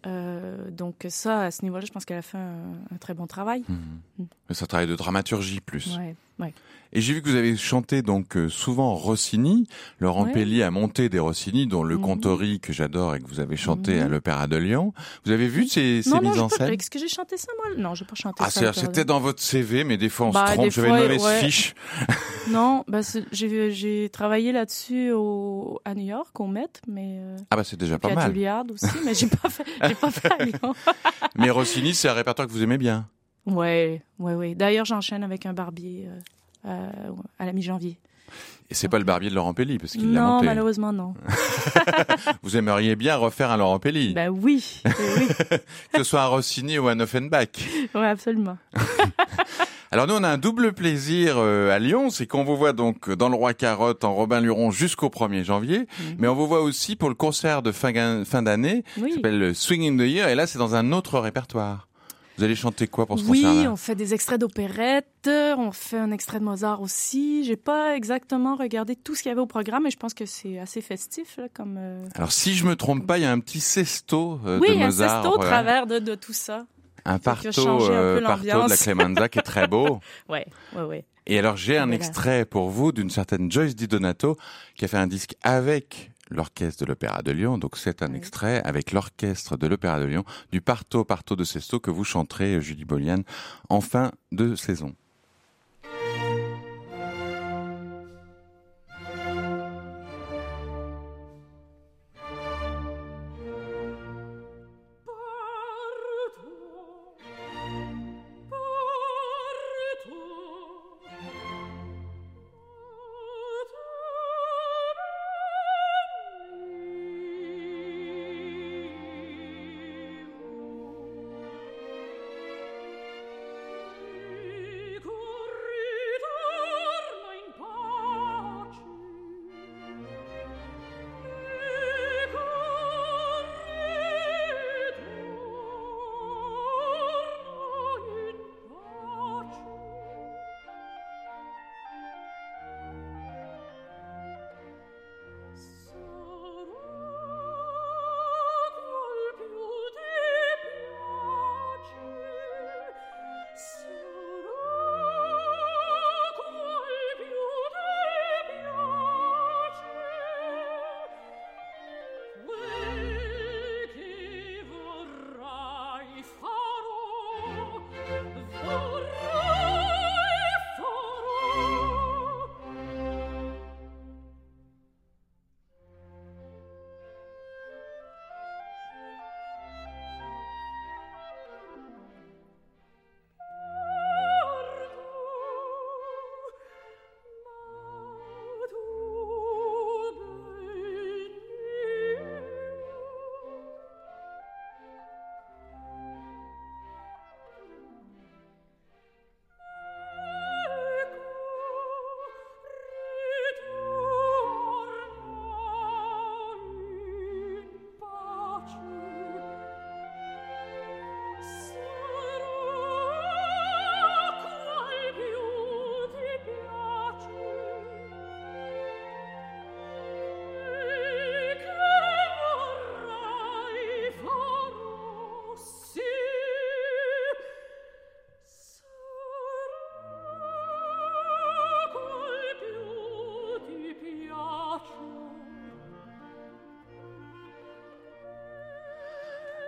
Euh, 0.07 0.71
donc 0.71 1.05
ça, 1.09 1.41
à 1.41 1.51
ce 1.51 1.63
niveau-là, 1.63 1.85
je 1.85 1.91
pense 1.91 2.05
qu'elle 2.05 2.17
a 2.17 2.23
fait 2.23 2.37
un, 2.37 2.97
très 2.99 3.13
bon 3.13 3.27
travail. 3.27 3.63
Mmh. 3.67 3.73
Mmh. 4.19 4.23
Mais 4.49 4.55
ça 4.55 4.67
travaille 4.67 4.87
de 4.87 4.95
dramaturgie 4.95 5.61
plus. 5.61 5.97
Ouais, 5.97 6.15
ouais. 6.41 6.53
Et 6.93 7.01
j'ai 7.01 7.13
vu 7.13 7.21
que 7.21 7.29
vous 7.29 7.35
avez 7.35 7.55
chanté 7.55 8.01
donc 8.01 8.35
euh, 8.35 8.49
souvent 8.49 8.95
Rossini. 8.95 9.67
Laurent 9.99 10.25
Pelli 10.25 10.61
a 10.61 10.71
monté 10.71 11.07
des 11.07 11.19
Rossini, 11.19 11.65
dont 11.65 11.83
le 11.83 11.97
mmh. 11.97 12.01
Contori 12.01 12.59
que 12.59 12.73
j'adore 12.73 13.15
et 13.15 13.19
que 13.21 13.27
vous 13.27 13.39
avez 13.39 13.55
chanté 13.55 14.01
à 14.01 14.07
l'Opéra 14.07 14.47
de 14.47 14.57
Lyon. 14.57 14.93
Vous 15.25 15.31
avez 15.31 15.47
vu 15.47 15.67
ces, 15.67 16.01
ces 16.03 16.19
mises 16.19 16.39
en 16.39 16.49
scène? 16.49 16.73
Est-ce 16.73 16.89
que 16.89 16.99
j'ai 16.99 17.07
chanté 17.07 17.37
ça 17.37 17.47
moi? 17.57 17.77
Non, 17.77 17.95
j'ai 17.95 18.03
pas 18.03 18.15
chanté 18.15 18.43
ah, 18.45 18.49
ça. 18.49 18.73
C'était 18.73 19.05
dans 19.05 19.21
votre 19.21 19.41
CV, 19.41 19.83
mais 19.83 19.97
des 19.97 20.09
fois 20.09 20.27
on 20.27 20.31
se 20.31 20.37
bah, 20.37 20.53
trompe. 20.53 20.71
J'avais 20.71 20.89
une 20.89 20.97
mauvaise 20.97 21.27
fiche. 21.39 21.75
non, 22.49 22.83
bah, 22.87 22.99
j'ai 23.31 24.09
travaillé 24.11 24.51
là-dessus 24.51 25.11
à 25.85 25.95
New 25.95 26.05
York, 26.05 26.37
au 26.39 26.47
Met, 26.47 26.67
mais 26.87 27.19
euh, 27.19 27.37
ah 27.51 27.55
bah 27.55 27.63
c'est 27.63 27.79
déjà 27.79 27.99
pas 27.99 28.09
mal. 28.09 28.17
À 28.17 28.27
Juilliard 28.27 28.65
aussi, 28.71 28.85
mais 29.05 29.13
j'ai 29.13 29.27
pas 29.27 29.49
fait, 29.49 29.63
j'ai 29.87 29.95
pas 29.95 30.11
fait 30.11 30.31
à 30.31 30.43
Lyon. 30.43 30.73
mais 31.35 31.49
Rossini, 31.49 31.93
c'est 31.93 32.09
un 32.09 32.13
répertoire 32.13 32.47
que 32.47 32.53
vous 32.53 32.63
aimez 32.63 32.77
bien. 32.77 33.07
Ouais, 33.45 34.01
ouais, 34.19 34.35
ouais. 34.35 34.55
D'ailleurs, 34.55 34.85
j'enchaîne 34.85 35.23
avec 35.23 35.45
un 35.45 35.53
barbier. 35.53 36.07
Euh, 36.07 36.19
euh, 36.65 36.89
à 37.39 37.45
la 37.47 37.53
mi-janvier. 37.53 37.97
Et 38.69 38.75
c'est 38.75 38.87
pas 38.87 38.99
le 38.99 39.03
barbier 39.03 39.31
de 39.31 39.35
Laurent 39.35 39.55
Pelli 39.55 39.79
parce 39.79 39.93
qu'il 39.93 40.13
l'a 40.13 40.21
monté. 40.21 40.45
Non, 40.45 40.49
malheureusement 40.51 40.93
non. 40.93 41.15
Vous 42.43 42.55
aimeriez 42.55 42.95
bien 42.95 43.15
refaire 43.15 43.49
un 43.49 43.57
Laurent 43.57 43.79
Pelli 43.79 44.13
Ben 44.13 44.29
oui, 44.29 44.81
oui. 44.85 45.27
que 45.93 45.97
ce 45.97 46.03
soit 46.03 46.21
un 46.21 46.27
Rossini 46.27 46.77
ou 46.77 46.87
un 46.87 46.99
Offenbach. 46.99 47.47
Oui, 47.95 48.05
absolument. 48.05 48.57
Alors 49.91 50.05
nous, 50.05 50.13
on 50.13 50.23
a 50.23 50.29
un 50.29 50.37
double 50.37 50.71
plaisir 50.71 51.35
euh, 51.37 51.75
à 51.75 51.79
Lyon, 51.79 52.11
c'est 52.11 52.27
qu'on 52.27 52.43
vous 52.43 52.55
voit 52.55 52.73
donc 52.73 53.09
dans 53.09 53.27
le 53.27 53.35
Roi 53.35 53.55
Carotte 53.55 54.03
en 54.03 54.13
Robin 54.13 54.39
Luron 54.39 54.69
jusqu'au 54.69 55.09
1er 55.09 55.43
janvier, 55.43 55.79
mhm. 55.79 56.15
mais 56.19 56.27
on 56.27 56.35
vous 56.35 56.47
voit 56.47 56.61
aussi 56.61 56.95
pour 56.95 57.09
le 57.09 57.15
concert 57.15 57.63
de 57.63 57.71
fin, 57.71 58.23
fin 58.23 58.43
d'année, 58.43 58.83
qui 58.95 59.13
s'appelle 59.13 59.55
Swing 59.55 59.81
in 59.81 59.97
the 59.97 60.07
Year, 60.07 60.29
et 60.29 60.35
là 60.35 60.45
c'est 60.45 60.59
dans 60.59 60.75
un 60.75 60.91
autre 60.91 61.19
répertoire. 61.19 61.87
Vous 62.41 62.45
allez 62.45 62.55
chanter 62.55 62.87
quoi 62.87 63.05
pour 63.05 63.19
ce 63.19 63.23
concert 63.23 63.51
Oui, 63.51 63.67
on 63.67 63.75
fait 63.75 63.93
des 63.93 64.15
extraits 64.15 64.41
d'opérette, 64.41 65.29
on 65.29 65.71
fait 65.71 65.99
un 65.99 66.09
extrait 66.09 66.39
de 66.39 66.43
Mozart 66.43 66.81
aussi. 66.81 67.43
J'ai 67.43 67.55
pas 67.55 67.95
exactement 67.95 68.55
regardé 68.55 68.95
tout 68.95 69.13
ce 69.13 69.21
qu'il 69.21 69.29
y 69.29 69.31
avait 69.31 69.41
au 69.41 69.45
programme, 69.45 69.83
mais 69.83 69.91
je 69.91 69.97
pense 69.97 70.15
que 70.15 70.25
c'est 70.25 70.57
assez 70.57 70.81
festif 70.81 71.37
là, 71.37 71.43
comme. 71.53 71.77
Euh, 71.77 72.03
Alors 72.15 72.31
si 72.31 72.55
je 72.55 72.65
me 72.65 72.75
trompe 72.75 73.05
pas, 73.05 73.19
il 73.19 73.21
y 73.21 73.25
a 73.25 73.31
un 73.31 73.39
petit 73.39 73.59
sesto 73.59 74.39
euh, 74.43 74.59
de 74.59 74.73
Mozart. 74.73 74.75
Oui, 74.75 74.81
un 74.81 74.91
sesto 74.91 75.35
au 75.35 75.37
travers 75.37 75.85
de, 75.85 75.99
de, 75.99 76.15
tout 76.15 76.33
ça. 76.33 76.65
Un 77.05 77.19
parto, 77.19 77.91
euh, 77.91 78.19
parto 78.21 78.43
de 78.43 78.69
la 78.69 78.75
Clemenza 78.75 79.29
qui 79.29 79.37
est 79.37 79.43
très 79.43 79.67
beau. 79.67 79.99
ouais, 80.27 80.47
ouais, 80.75 80.81
ouais. 80.81 81.05
Et 81.27 81.37
alors 81.37 81.57
j'ai 81.57 81.77
un 81.77 81.91
extrait 81.91 82.45
pour 82.45 82.69
vous 82.69 82.91
d'une 82.91 83.11
certaine 83.11 83.51
Joyce 83.51 83.75
Di 83.75 83.87
Donato 83.87 84.35
qui 84.73 84.85
a 84.85 84.87
fait 84.87 84.97
un 84.97 85.05
disque 85.05 85.35
avec 85.43 86.10
l'orchestre 86.31 86.83
de 86.83 86.89
l'Opéra 86.89 87.21
de 87.21 87.31
Lyon. 87.31 87.57
Donc 87.57 87.77
c'est 87.77 88.01
un 88.01 88.13
extrait 88.13 88.61
avec 88.63 88.91
l'orchestre 88.91 89.57
de 89.57 89.67
l'Opéra 89.67 89.99
de 89.99 90.05
Lyon 90.05 90.23
du 90.51 90.61
Parto 90.61 91.05
Parto 91.05 91.35
de 91.35 91.43
Sesto 91.43 91.79
que 91.79 91.91
vous 91.91 92.03
chanterez, 92.03 92.59
Julie 92.61 92.85
Bolian, 92.85 93.23
en 93.69 93.81
fin 93.81 94.11
de 94.31 94.55
saison. 94.55 94.95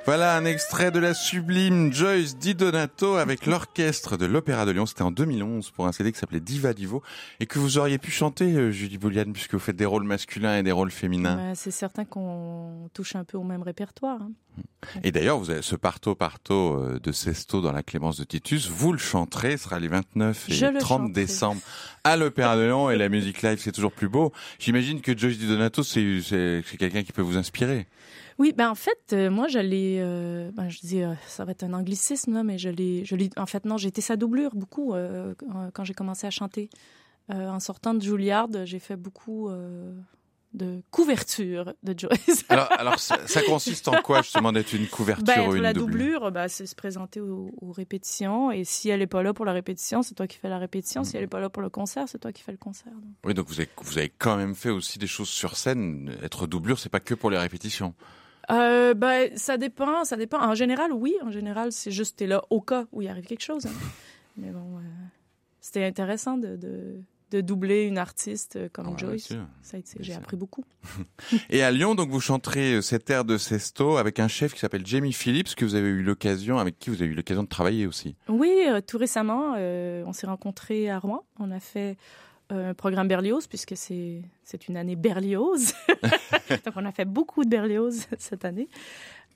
Voilà 0.05 0.35
un 0.35 0.43
extrait 0.43 0.91
de 0.91 0.99
la 0.99 1.13
sublime 1.13 1.93
Joyce 1.93 2.37
Di 2.37 2.55
Donato 2.55 3.15
avec 3.15 3.45
l'orchestre 3.45 4.17
de 4.17 4.25
l'Opéra 4.25 4.65
de 4.65 4.71
Lyon. 4.71 4.85
C'était 4.85 5.03
en 5.03 5.11
2011 5.11 5.71
pour 5.71 5.87
un 5.87 5.93
CD 5.93 6.11
qui 6.11 6.19
s'appelait 6.19 6.41
Diva 6.41 6.73
Divo 6.73 7.01
et 7.39 7.45
que 7.45 7.57
vous 7.57 7.77
auriez 7.77 7.97
pu 7.97 8.11
chanter, 8.11 8.53
euh, 8.53 8.69
Julie 8.69 8.97
Bouliane, 8.97 9.31
puisque 9.31 9.53
vous 9.53 9.61
faites 9.61 9.77
des 9.77 9.85
rôles 9.85 10.03
masculins 10.03 10.57
et 10.57 10.63
des 10.63 10.73
rôles 10.73 10.91
féminins. 10.91 11.53
C'est 11.55 11.71
certain 11.71 12.03
qu'on 12.03 12.89
touche 12.93 13.15
un 13.15 13.23
peu 13.23 13.37
au 13.37 13.43
même 13.43 13.61
répertoire. 13.63 14.21
Hein. 14.21 14.33
Et 15.03 15.13
d'ailleurs, 15.13 15.39
vous 15.39 15.49
avez 15.49 15.61
ce 15.61 15.77
parto 15.77 16.15
parto 16.15 16.73
euh, 16.73 16.99
de 16.99 17.11
Sesto 17.13 17.61
dans 17.61 17.71
la 17.71 17.81
Clémence 17.81 18.17
de 18.17 18.25
Titus. 18.25 18.67
Vous 18.67 18.91
le 18.91 18.99
chanterez, 18.99 19.55
ce 19.55 19.63
sera 19.63 19.79
les 19.79 19.87
29 19.87 20.49
et 20.49 20.77
30 20.79 21.13
décembre 21.13 21.61
à 22.03 22.17
l'Opéra 22.17 22.57
de 22.57 22.63
Lyon 22.63 22.91
et 22.91 22.97
la 22.97 23.07
musique 23.07 23.41
live, 23.41 23.59
c'est 23.61 23.71
toujours 23.71 23.93
plus 23.93 24.09
beau. 24.09 24.33
J'imagine 24.59 24.99
que 24.99 25.17
Joyce 25.17 25.37
Di 25.37 25.47
Donato, 25.47 25.81
c'est 25.81 26.61
quelqu'un 26.77 27.03
qui 27.03 27.13
peut 27.13 27.21
vous 27.21 27.37
inspirer. 27.37 27.87
Oui, 28.39 28.53
ben 28.55 28.69
en 28.69 28.75
fait, 28.75 29.13
euh, 29.13 29.29
moi, 29.29 29.47
je 29.47 29.59
l'ai, 29.59 29.99
euh, 29.99 30.51
ben, 30.53 30.69
je 30.69 30.79
dis, 30.79 31.01
euh, 31.01 31.13
ça 31.27 31.45
va 31.45 31.51
être 31.51 31.63
un 31.63 31.73
anglicisme, 31.73 32.33
là, 32.33 32.43
mais 32.43 32.57
je 32.57 32.69
l'ai, 32.69 33.05
je 33.05 33.15
l'ai, 33.15 33.29
en 33.37 33.45
fait, 33.45 33.65
non, 33.65 33.77
j'ai 33.77 33.89
été 33.89 34.01
sa 34.01 34.15
doublure 34.15 34.55
beaucoup 34.55 34.93
quand 35.73 35.83
j'ai 35.83 35.93
commencé 35.93 36.27
à 36.27 36.31
chanter. 36.31 36.69
en 37.29 37.59
sortant 37.59 37.93
de 37.93 38.01
Juilliard, 38.01 38.49
j'ai 38.65 38.79
fait 38.79 38.95
beaucoup 38.95 39.49
de 40.53 40.83
couverture 40.91 41.73
de 41.81 41.97
Joyce. 41.97 42.45
alors, 42.49 42.71
alors 42.71 42.99
ça, 42.99 43.17
consiste 43.45 43.87
en 43.87 44.01
quoi 44.01 44.21
justement 44.21 44.51
d'être 44.51 44.73
une 44.73 44.87
couverture 44.87 45.25
ben, 45.25 45.49
ou 45.49 45.55
une 45.55 45.63
La 45.63 45.73
doublure, 45.73 46.31
ben, 46.31 46.47
c'est 46.47 46.67
se 46.67 46.75
présenter 46.75 47.19
aux, 47.19 47.51
répétitions 47.75 48.51
et 48.51 48.63
si 48.63 48.89
elle 48.89 48.99
n'est 48.99 49.07
pas 49.07 49.23
là 49.23 49.33
pour 49.33 49.45
la 49.45 49.51
répétition, 49.51 50.03
c'est 50.03 50.13
toi 50.13 50.27
qui 50.27 50.37
fais 50.37 50.49
la 50.49 50.59
répétition. 50.59 51.03
Si 51.03 51.17
elle 51.17 51.23
n'est 51.23 51.27
pas 51.27 51.39
là 51.39 51.49
pour 51.49 51.63
le 51.63 51.69
concert, 51.69 52.07
c'est 52.07 52.19
toi 52.19 52.31
qui 52.31 52.43
fais 52.43 52.51
le 52.51 52.57
concert. 52.59 52.93
Oui, 53.23 53.33
donc 53.33 53.47
vous 53.47 53.59
avez, 53.59 53.69
vous 53.81 53.97
avez 53.97 54.09
quand 54.09 54.37
même 54.37 54.53
fait 54.53 54.69
aussi 54.69 54.99
des 54.99 55.07
choses 55.07 55.29
sur 55.29 55.57
scène. 55.57 56.15
Être 56.21 56.45
doublure, 56.45 56.77
c'est 56.77 56.89
pas 56.89 56.99
que 56.99 57.15
pour 57.15 57.31
les 57.31 57.37
répétitions. 57.37 57.95
Euh, 58.51 58.93
ben, 58.93 59.31
ça 59.35 59.57
dépend, 59.57 60.03
ça 60.03 60.17
dépend. 60.17 60.39
En 60.39 60.55
général, 60.55 60.91
oui. 60.91 61.15
En 61.21 61.31
général, 61.31 61.71
c'est 61.71 61.91
juste 61.91 62.17
t'es 62.17 62.27
là 62.27 62.43
au 62.49 62.61
cas 62.61 62.85
où 62.91 63.01
il 63.01 63.07
arrive 63.07 63.25
quelque 63.25 63.43
chose. 63.43 63.65
Hein. 63.65 63.71
Mais 64.37 64.49
bon, 64.49 64.77
euh, 64.77 64.81
c'était 65.61 65.85
intéressant 65.85 66.37
de, 66.37 66.55
de, 66.55 67.01
de, 67.31 67.41
doubler 67.41 67.83
une 67.83 67.97
artiste 67.97 68.59
comme 68.71 68.97
Joyce. 68.97 69.31
Ça 69.61 69.77
j'ai 69.99 70.13
appris 70.13 70.37
beaucoup. 70.37 70.65
Et 71.49 71.61
à 71.61 71.71
Lyon, 71.71 71.95
donc 71.95 72.09
vous 72.09 72.19
chanterez 72.19 72.75
euh, 72.75 72.81
cette 72.81 73.09
air 73.09 73.25
de 73.25 73.37
Sesto 73.37 73.97
avec 73.97 74.19
un 74.19 74.27
chef 74.27 74.53
qui 74.53 74.59
s'appelle 74.59 74.85
Jamie 74.85 75.13
Phillips 75.13 75.55
que 75.55 75.65
vous 75.65 75.75
avez 75.75 75.87
eu 75.87 76.01
l'occasion, 76.01 76.57
avec 76.57 76.79
qui 76.79 76.89
vous 76.89 77.01
avez 77.01 77.11
eu 77.11 77.15
l'occasion 77.15 77.43
de 77.43 77.47
travailler 77.47 77.85
aussi. 77.85 78.15
Oui, 78.27 78.65
euh, 78.67 78.81
tout 78.81 78.97
récemment, 78.97 79.53
on 79.53 80.13
s'est 80.13 80.27
rencontrés 80.27 80.89
à 80.89 80.99
Rouen. 80.99 81.23
On 81.39 81.51
a 81.51 81.59
fait 81.59 81.95
euh, 82.51 82.73
programme 82.73 83.07
Berlioz, 83.07 83.47
puisque 83.47 83.75
c'est, 83.77 84.21
une 84.67 84.77
année 84.77 84.95
Berlioz. 84.95 85.73
Donc, 86.65 86.73
on 86.75 86.85
a 86.85 86.91
fait 86.91 87.05
beaucoup 87.05 87.43
de 87.43 87.49
Berlioz 87.49 88.07
cette 88.17 88.45
année. 88.45 88.67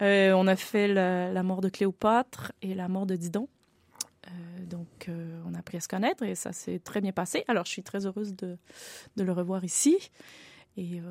Euh, 0.02 0.34
on 0.34 0.46
a 0.48 0.56
fait 0.56 0.88
la, 0.88 1.44
mort 1.44 1.62
de 1.62 1.70
Cléopâtre 1.70 2.52
et 2.62 2.74
la 2.74 2.88
mort 2.88 3.06
de 3.06 3.16
Didon. 3.16 3.48
Euh, 4.28 4.66
donc, 4.66 5.10
on 5.46 5.54
a 5.54 5.60
appris 5.60 5.78
à 5.78 5.80
se 5.80 5.88
connaître 5.88 6.24
et 6.24 6.36
ça 6.36 6.52
s'est 6.52 6.80
très 6.80 7.00
bien 7.00 7.14
passé. 7.14 7.46
Alors, 7.48 7.66
je 7.66 7.72
suis 7.72 7.84
très 7.84 8.06
heureuse 8.06 8.36
de, 8.36 8.58
de 9.16 9.24
le 9.24 9.32
revoir 9.32 9.64
ici. 9.64 9.98
Et 10.76 11.02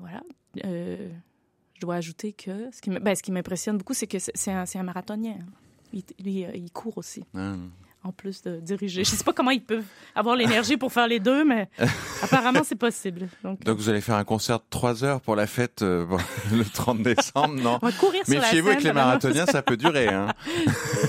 voilà. 0.00 0.22
je 0.56 1.80
dois 1.80 1.96
ajouter 1.96 2.32
que 2.32 2.70
ce 2.72 2.80
qui, 2.80 2.90
ben, 2.90 3.14
ce 3.14 3.22
qui 3.22 3.30
m'impressionne 3.30 3.76
beaucoup, 3.76 3.94
c'est 3.94 4.08
que 4.08 4.18
c'est 4.18 4.50
un, 4.50 4.64
un 4.74 4.82
marathonien. 4.82 5.38
Il, 5.92 6.02
lui, 6.24 6.46
il 6.54 6.72
court 6.72 6.96
aussi. 6.96 7.22
Ah 7.34 7.54
en 8.04 8.12
plus 8.12 8.42
de 8.42 8.58
diriger. 8.60 9.04
Je 9.04 9.12
ne 9.12 9.16
sais 9.16 9.24
pas 9.24 9.32
comment 9.32 9.50
ils 9.50 9.62
peuvent 9.62 9.84
avoir 10.14 10.36
l'énergie 10.36 10.76
pour 10.76 10.92
faire 10.92 11.06
les 11.06 11.20
deux, 11.20 11.44
mais 11.44 11.68
apparemment 12.22 12.62
c'est 12.64 12.76
possible. 12.76 13.28
Donc, 13.44 13.60
vous 13.68 13.88
allez 13.88 14.00
faire 14.00 14.16
un 14.16 14.24
concert 14.24 14.58
de 14.58 14.64
trois 14.70 15.04
heures 15.04 15.20
pour 15.20 15.36
la 15.36 15.46
fête 15.46 15.82
euh, 15.82 16.06
le 16.52 16.64
30 16.64 17.02
décembre, 17.02 17.54
non? 17.54 17.78
On 17.80 17.86
va 17.86 17.92
courir 17.92 18.24
sur 18.24 18.34
Méfiez-vous 18.34 18.68
avec 18.68 18.82
les 18.82 18.92
marathoniens, 18.92 19.46
ça 19.46 19.62
peut 19.62 19.76
durer. 19.76 20.08
Hein. 20.08 20.28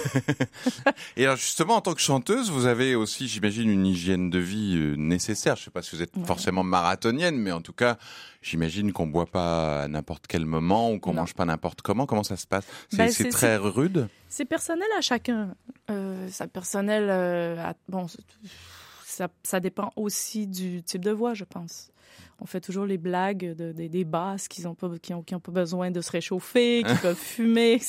Et 1.18 1.26
alors 1.26 1.38
justement, 1.38 1.76
en 1.76 1.82
tant 1.82 1.94
que 1.94 2.02
chanteuse, 2.02 2.52
vous 2.52 2.66
avez 2.66 2.96
aussi, 2.96 3.28
j'imagine, 3.28 3.70
une 3.70 3.86
hygiène 3.86 4.30
de 4.30 4.40
vie 4.40 4.76
euh, 4.78 4.96
nécessaire. 4.96 5.56
Je 5.56 5.62
ne 5.62 5.66
sais 5.66 5.72
pas 5.72 5.82
si 5.82 5.96
vous 5.96 6.04
êtes 6.04 6.14
forcément 6.26 6.64
marathonienne, 6.64 7.38
mais 7.38 7.52
en 7.52 7.62
tout 7.62 7.74
cas, 7.74 7.98
J'imagine 8.44 8.92
qu'on 8.92 9.08
boit 9.08 9.26
pas 9.26 9.84
à 9.84 9.88
n'importe 9.88 10.28
quel 10.28 10.46
moment 10.46 10.92
ou 10.92 11.00
qu'on 11.00 11.14
mange 11.14 11.34
pas 11.34 11.46
n'importe 11.46 11.82
comment. 11.82 12.06
Comment 12.06 12.24
ça 12.24 12.36
se 12.36 12.46
passe? 12.46 12.66
C'est 12.90 12.98
ben, 12.98 13.30
très 13.30 13.56
rude? 13.56 14.10
C'est 14.28 14.46
personnel 14.46 14.88
à 14.98 15.02
chacun. 15.02 15.56
Euh, 15.90 16.28
ça 16.30 16.48
personnel. 16.48 17.08
Euh, 17.10 17.72
bon, 17.88 18.08
ça, 19.06 19.30
ça, 19.44 19.60
dépend 19.62 19.94
aussi 19.96 20.46
du 20.46 20.84
type 20.84 21.06
de 21.06 21.12
voix, 21.12 21.34
je 21.34 21.46
pense. 21.46 21.92
On 22.42 22.46
fait 22.46 22.60
toujours 22.60 22.86
les 22.86 22.98
blagues 22.98 23.56
de, 23.56 23.72
des 23.72 24.04
basses 24.04 24.50
qui 24.50 24.62
n'ont 24.64 24.76
pas, 24.76 24.90
qui 25.02 25.14
ont, 25.14 25.24
qui 25.24 25.36
ont 25.36 25.40
pas 25.40 25.54
besoin 25.54 25.92
de 25.92 26.02
se 26.02 26.12
réchauffer, 26.12 26.84
qui 26.88 26.96
peuvent 26.96 27.16
fumer. 27.16 27.80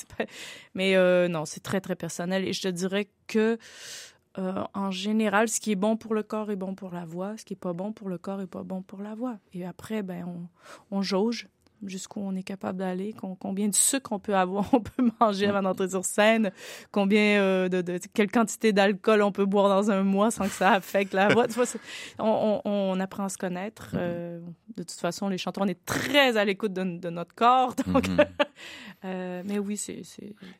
Mais 0.75 0.95
euh, 0.95 1.27
non, 1.27 1.47
c'est 1.47 1.65
très, 1.65 1.81
très 1.81 1.97
personnel. 1.97 2.47
Et 2.47 2.53
je 2.53 2.63
te 2.63 2.69
dirais 2.69 3.09
que 3.27 3.59
euh, 4.39 4.65
en 4.75 4.91
général, 4.91 5.49
ce 5.49 5.61
qui 5.61 5.73
est 5.73 5.77
bon 5.77 5.97
pour 5.97 6.15
le 6.15 6.23
corps 6.23 6.51
est 6.51 6.57
bon 6.57 6.75
pour 6.75 6.93
la 6.93 7.05
voix, 7.05 7.37
ce 7.37 7.45
qui 7.45 7.55
est 7.55 7.57
pas 7.57 7.73
bon 7.73 7.93
pour 7.93 8.09
le 8.09 8.19
corps 8.19 8.41
est 8.41 8.47
pas 8.47 8.63
bon 8.63 8.83
pour 8.83 9.01
la 9.01 9.15
voix. 9.15 9.39
Et 9.53 9.65
après, 9.65 10.03
ben, 10.03 10.25
on, 10.27 10.97
on 10.97 11.03
jauge 11.03 11.49
jusqu'où 11.87 12.21
on 12.21 12.35
est 12.35 12.43
capable 12.43 12.79
d'aller, 12.79 13.15
combien 13.41 13.69
de 13.69 13.75
sucre 13.75 14.13
on 14.13 14.19
peut 14.19 14.35
avoir, 14.35 14.69
on 14.73 14.81
peut 14.81 15.11
manger 15.21 15.47
avant 15.47 15.63
d'entrer 15.63 15.91
sur 15.91 16.05
scène, 16.05 16.51
combien 16.91 17.41
euh, 17.41 17.69
de, 17.69 17.99
quelle 18.13 18.31
quantité 18.31 18.73
d'alcool 18.73 19.23
on 19.23 19.33
peut 19.33 19.45
boire 19.45 19.69
dans 19.69 19.91
un 19.91 20.03
mois 20.03 20.31
sans 20.31 20.45
que 20.45 20.51
ça 20.51 20.73
affecte 20.73 21.15
la 21.15 21.29
voix. 21.29 21.47
on, 22.19 22.61
on, 22.65 23.01
apprend 23.01 23.25
à 23.25 23.29
se 23.29 23.39
connaître. 23.39 23.91
Euh, 23.95 24.41
de 24.77 24.83
toute 24.83 24.99
façon, 24.99 25.29
les 25.29 25.39
chanteurs, 25.39 25.65
on 25.65 25.69
est 25.69 25.85
très 25.85 26.37
à 26.37 26.45
l'écoute 26.45 26.73
de, 26.73 27.11
notre 27.11 27.35
corps. 27.35 27.75
Donc, 27.87 28.09
mhm. 28.09 28.25
euh, 29.05 29.43
mais 29.45 29.59
oui, 29.59 29.77
c'est. 29.77 30.03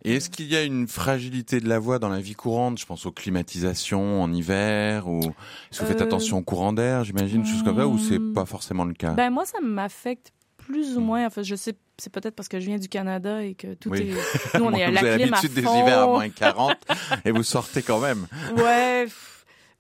Et 0.05 0.15
est-ce 0.17 0.31
qu'il 0.31 0.47
y 0.47 0.57
a 0.57 0.63
une 0.63 0.87
fragilité 0.87 1.61
de 1.61 1.69
la 1.69 1.79
voix 1.79 1.99
dans 1.99 2.09
la 2.09 2.21
vie 2.21 2.35
courante? 2.35 2.79
Je 2.79 2.87
pense 2.87 3.07
aux 3.07 3.13
climatisations 3.13 4.23
en 4.23 4.33
hiver 4.33 5.09
ou 5.09 5.21
est-ce 5.21 5.81
que 5.81 5.85
vous 5.85 5.93
faites 5.93 6.03
attention 6.03 6.39
au 6.39 6.43
courant 6.43 6.73
d'air, 6.73 7.05
j'imagine, 7.05 7.45
choses 7.45 7.63
comme 7.63 7.77
ça, 7.77 7.87
ou 7.87 7.99
c'est 7.99 8.19
hmm. 8.19 8.33
pas 8.33 8.45
forcément 8.45 8.85
le 8.85 8.95
cas? 8.95 9.13
Ben 9.13 9.31
moi, 9.31 9.45
ça 9.45 9.59
m'affecte 9.61 10.33
plus 10.67 10.97
ou 10.97 11.01
moins. 11.01 11.27
Enfin, 11.27 11.43
je 11.43 11.55
sais, 11.55 11.75
c'est 11.99 12.13
peut-être 12.13 12.35
parce 12.35 12.49
que 12.49 12.61
je 12.61 12.67
viens 12.67 12.79
du 12.79 12.89
Canada 12.89 13.43
et 13.43 13.55
que 13.55 13.75
tout 13.75 13.95
est. 13.95 14.13
Nous, 14.59 14.65
on 14.65 14.73
est 14.73 14.83
à 14.83 14.91
la 14.91 15.01
clim 15.01 15.33
à 15.33 15.37
fond. 15.37 15.49
des 15.49 15.61
hivers 15.61 15.99
à 16.01 16.07
moins 16.07 16.29
40 16.29 16.77
et 17.25 17.31
vous 17.31 17.43
sortez 17.43 17.83
quand 17.83 18.01
même. 18.01 18.27
Ouais. 18.57 19.07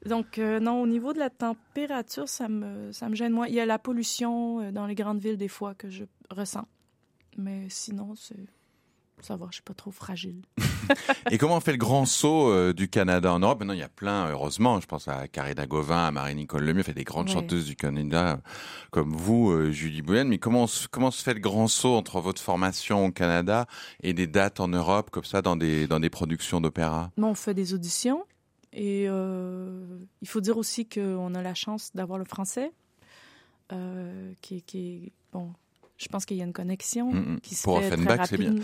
Donc, 0.07 0.39
euh, 0.39 0.61
non, 0.61 0.83
au 0.83 0.87
niveau 0.87 1.15
de 1.15 1.19
la 1.19 1.31
température, 1.31 2.29
ça 2.29 2.47
me, 2.49 2.93
ça 2.93 3.09
me 3.09 3.15
gêne 3.15 3.33
moins. 3.33 3.47
Il 3.47 3.55
y 3.55 3.61
a 3.61 3.65
la 3.65 3.79
pollution 3.79 4.61
euh, 4.61 4.71
dans 4.71 4.87
les 4.87 4.95
grandes 4.95 5.19
villes, 5.19 5.39
des 5.39 5.49
fois, 5.49 5.75
que 5.75 5.89
je 5.89 6.05
ressens. 6.31 6.67
Mais 7.39 7.67
sinon, 7.71 8.15
c'est 8.15 8.37
ça 9.21 9.37
va, 9.37 9.47
je 9.51 9.55
suis 9.55 9.63
pas 9.63 9.75
trop 9.75 9.91
fragile. 9.91 10.43
et 11.31 11.39
comment 11.39 11.57
on 11.57 11.61
fait 11.61 11.73
le 11.73 11.79
grand 11.79 12.05
saut 12.05 12.51
euh, 12.51 12.73
du 12.73 12.89
Canada 12.89 13.33
en 13.33 13.39
Europe? 13.39 13.61
Maintenant, 13.61 13.75
il 13.75 13.81
y 13.81 13.85
a 13.85 13.89
plein, 13.89 14.29
heureusement, 14.31 14.81
je 14.81 14.87
pense 14.87 15.09
à 15.09 15.29
Karina 15.29 15.67
Gauvin, 15.67 16.07
à 16.07 16.11
Marie-Nicole 16.11 16.65
Lemieux, 16.65 16.83
fait 16.83 16.95
des 16.95 17.05
grandes 17.05 17.29
chanteuses 17.29 17.67
du 17.67 17.77
Canada, 17.77 18.41
comme 18.91 19.13
vous, 19.13 19.51
euh, 19.51 19.71
Julie 19.71 20.03
Bouyen. 20.03 20.25
Mais 20.25 20.39
comment, 20.39 20.67
comment 20.91 21.11
se 21.11 21.23
fait 21.23 21.35
le 21.35 21.41
grand 21.41 21.69
saut 21.69 21.95
entre 21.95 22.21
votre 22.21 22.43
formation 22.43 23.07
au 23.07 23.13
Canada 23.13 23.67
et 24.03 24.13
des 24.13 24.27
dates 24.27 24.61
en 24.61 24.69
Europe, 24.69 25.11
comme 25.11 25.25
ça, 25.25 25.43
dans 25.43 25.57
des, 25.57 25.87
dans 25.87 26.01
des 26.01 26.11
productions 26.11 26.61
d'opéra? 26.61 27.11
On 27.17 27.35
fait 27.35 27.55
des 27.55 27.73
auditions. 27.73 28.25
Et 28.73 29.07
euh, 29.09 29.99
il 30.21 30.29
faut 30.29 30.41
dire 30.41 30.59
aussi 30.59 30.87
qu'on 30.89 31.35
a 31.35 31.43
la 31.43 31.55
chance 31.55 31.93
d'avoir 31.95 32.19
le 32.19 32.25
français, 32.25 32.73
qui, 34.43 34.63
qui 34.63 34.79
est, 34.79 35.13
bon, 35.33 35.53
je 35.97 36.09
pense 36.09 36.25
qu'il 36.25 36.37
y 36.37 36.43
a 36.43 36.45
une 36.45 36.53
connexion 36.53 37.13
mm, 37.13 37.35
mm. 37.35 37.41
qui 37.41 37.55
se 37.55 37.63
pour 37.65 37.81
fait 37.81 37.93
Offenbach, 37.93 38.27
c'est 38.27 38.39
bien. 38.39 38.55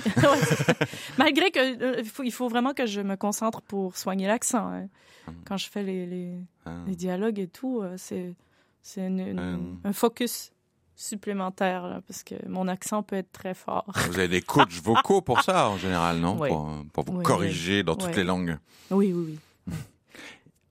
Malgré 1.19 1.51
que 1.51 2.01
euh, 2.01 2.03
il, 2.25 2.33
faut, 2.33 2.49
vraiment 2.49 2.75
que 2.75 2.87
je 2.87 3.01
me 3.01 3.17
concentre 3.17 3.63
pour 3.63 3.97
soigner 3.97 4.27
l'accent. 4.27 4.69
Hein. 4.69 4.89
Mm. 5.27 5.33
Quand 5.47 5.57
je 5.57 5.69
fais 5.69 5.83
les, 5.83 6.07
les, 6.07 6.35
ah. 6.67 6.77
dialogues 6.89 7.39
et 7.39 7.49
tout, 7.49 7.81
euh, 7.83 7.95
c'est 7.97 8.35
c'est 8.83 9.03
un 9.05 9.93
focus 9.93 10.53
supplémentaire 10.97 12.01
parce 12.07 12.23
que 12.23 12.35
mon 12.49 12.67
accent 12.67 13.03
peut 13.03 13.17
être 13.17 13.31
très 13.31 13.55
fort. 13.55 13.85
Vous 14.09 14.19
avez 14.19 14.29
des 14.29 14.43
coachs 14.43 14.73
vocaux 14.83 15.21
pour 15.21 15.43
ça 15.43 15.69
en 15.69 15.77
général, 15.77 16.19
non? 16.19 16.37
Pour, 16.37 17.05
vous 17.05 17.23
corriger 17.23 17.83
dans 17.83 17.95
toutes 17.95 18.17
les 18.17 18.25
langues. 18.25 18.59
Oui, 18.91 19.13
oui, 19.13 19.39
oui. 19.69 19.75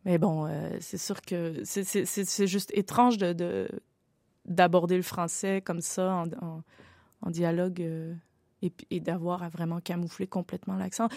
Mais 0.05 0.17
bon, 0.17 0.47
euh, 0.47 0.69
c'est 0.79 0.97
sûr 0.97 1.21
que 1.21 1.61
c'est 1.65 2.47
juste 2.47 2.71
étrange 2.73 3.17
de, 3.17 3.69
d'aborder 4.49 4.97
le 4.97 5.03
français 5.03 5.61
comme 5.61 5.81
ça 5.81 6.25
en, 6.41 7.31
dialogue 7.31 7.81
euh, 7.81 8.13
et, 8.61 8.99
d'avoir 8.99 9.43
à 9.43 9.49
vraiment 9.49 9.79
camoufler 9.79 10.27
complètement 10.27 10.75
l'accent. 10.75 11.07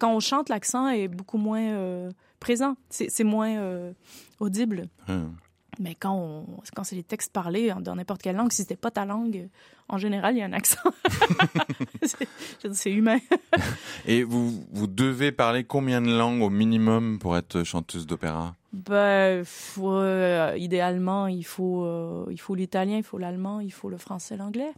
Quand 0.00 0.14
on 0.14 0.20
chante, 0.20 0.48
l'accent 0.48 0.88
est 0.88 1.08
beaucoup 1.08 1.38
moins 1.38 1.72
euh, 1.72 2.10
présent, 2.40 2.76
c'est 2.90 3.24
moins 3.24 3.56
euh, 3.58 3.92
audible. 4.40 4.88
Hum. 5.08 5.36
Mais 5.78 5.94
quand, 5.94 6.44
quand 6.74 6.84
c'est 6.84 6.96
les 6.96 7.04
textes 7.04 7.32
parlés 7.32 7.72
dans 7.80 7.94
n'importe 7.94 8.22
quelle 8.22 8.36
langue, 8.36 8.50
si 8.50 8.62
c'était 8.62 8.76
pas 8.76 8.90
ta 8.90 9.04
langue, 9.04 9.48
en 9.88 9.96
général, 9.96 10.34
il 10.34 10.38
y 10.38 10.42
a 10.42 10.46
un 10.46 10.52
accent. 10.52 10.78
c'est 12.72 12.92
humain. 12.92 13.18
Et 14.06 14.22
vous, 14.22 14.64
vous 14.70 14.86
devez 14.86 15.32
parler 15.32 15.64
combien 15.64 16.00
de 16.00 16.10
langues 16.10 16.42
au 16.42 16.50
minimum 16.50 17.18
pour 17.18 17.36
être 17.36 17.62
chanteuse 17.62 18.06
d'opéra? 18.06 18.54
Ben, 18.72 19.44
euh, 19.78 20.54
idéalement, 20.58 21.26
il 21.26 21.44
faut, 21.44 21.84
euh, 21.84 22.26
il 22.30 22.40
faut 22.40 22.54
l'italien, 22.54 22.98
il 22.98 23.02
faut 23.02 23.18
l'allemand, 23.18 23.60
il 23.60 23.72
faut 23.72 23.88
le 23.88 23.96
français, 23.96 24.36
l'anglais. 24.36 24.72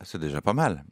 Ah, 0.00 0.04
c'est 0.04 0.18
déjà 0.18 0.40
pas 0.40 0.52
mal, 0.52 0.84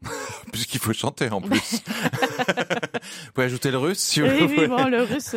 puisqu'il 0.52 0.80
faut 0.80 0.92
chanter 0.92 1.30
en 1.30 1.40
plus. 1.40 1.80
vous 1.84 3.32
pouvez 3.34 3.46
ajouter 3.46 3.70
le 3.70 3.78
russe 3.78 3.98
si 3.98 4.20
vous 4.20 4.26
oui, 4.26 4.46
voulez. 4.46 4.60
Oui, 4.62 4.66
bon, 4.66 4.88
le 4.88 5.02
russe, 5.02 5.36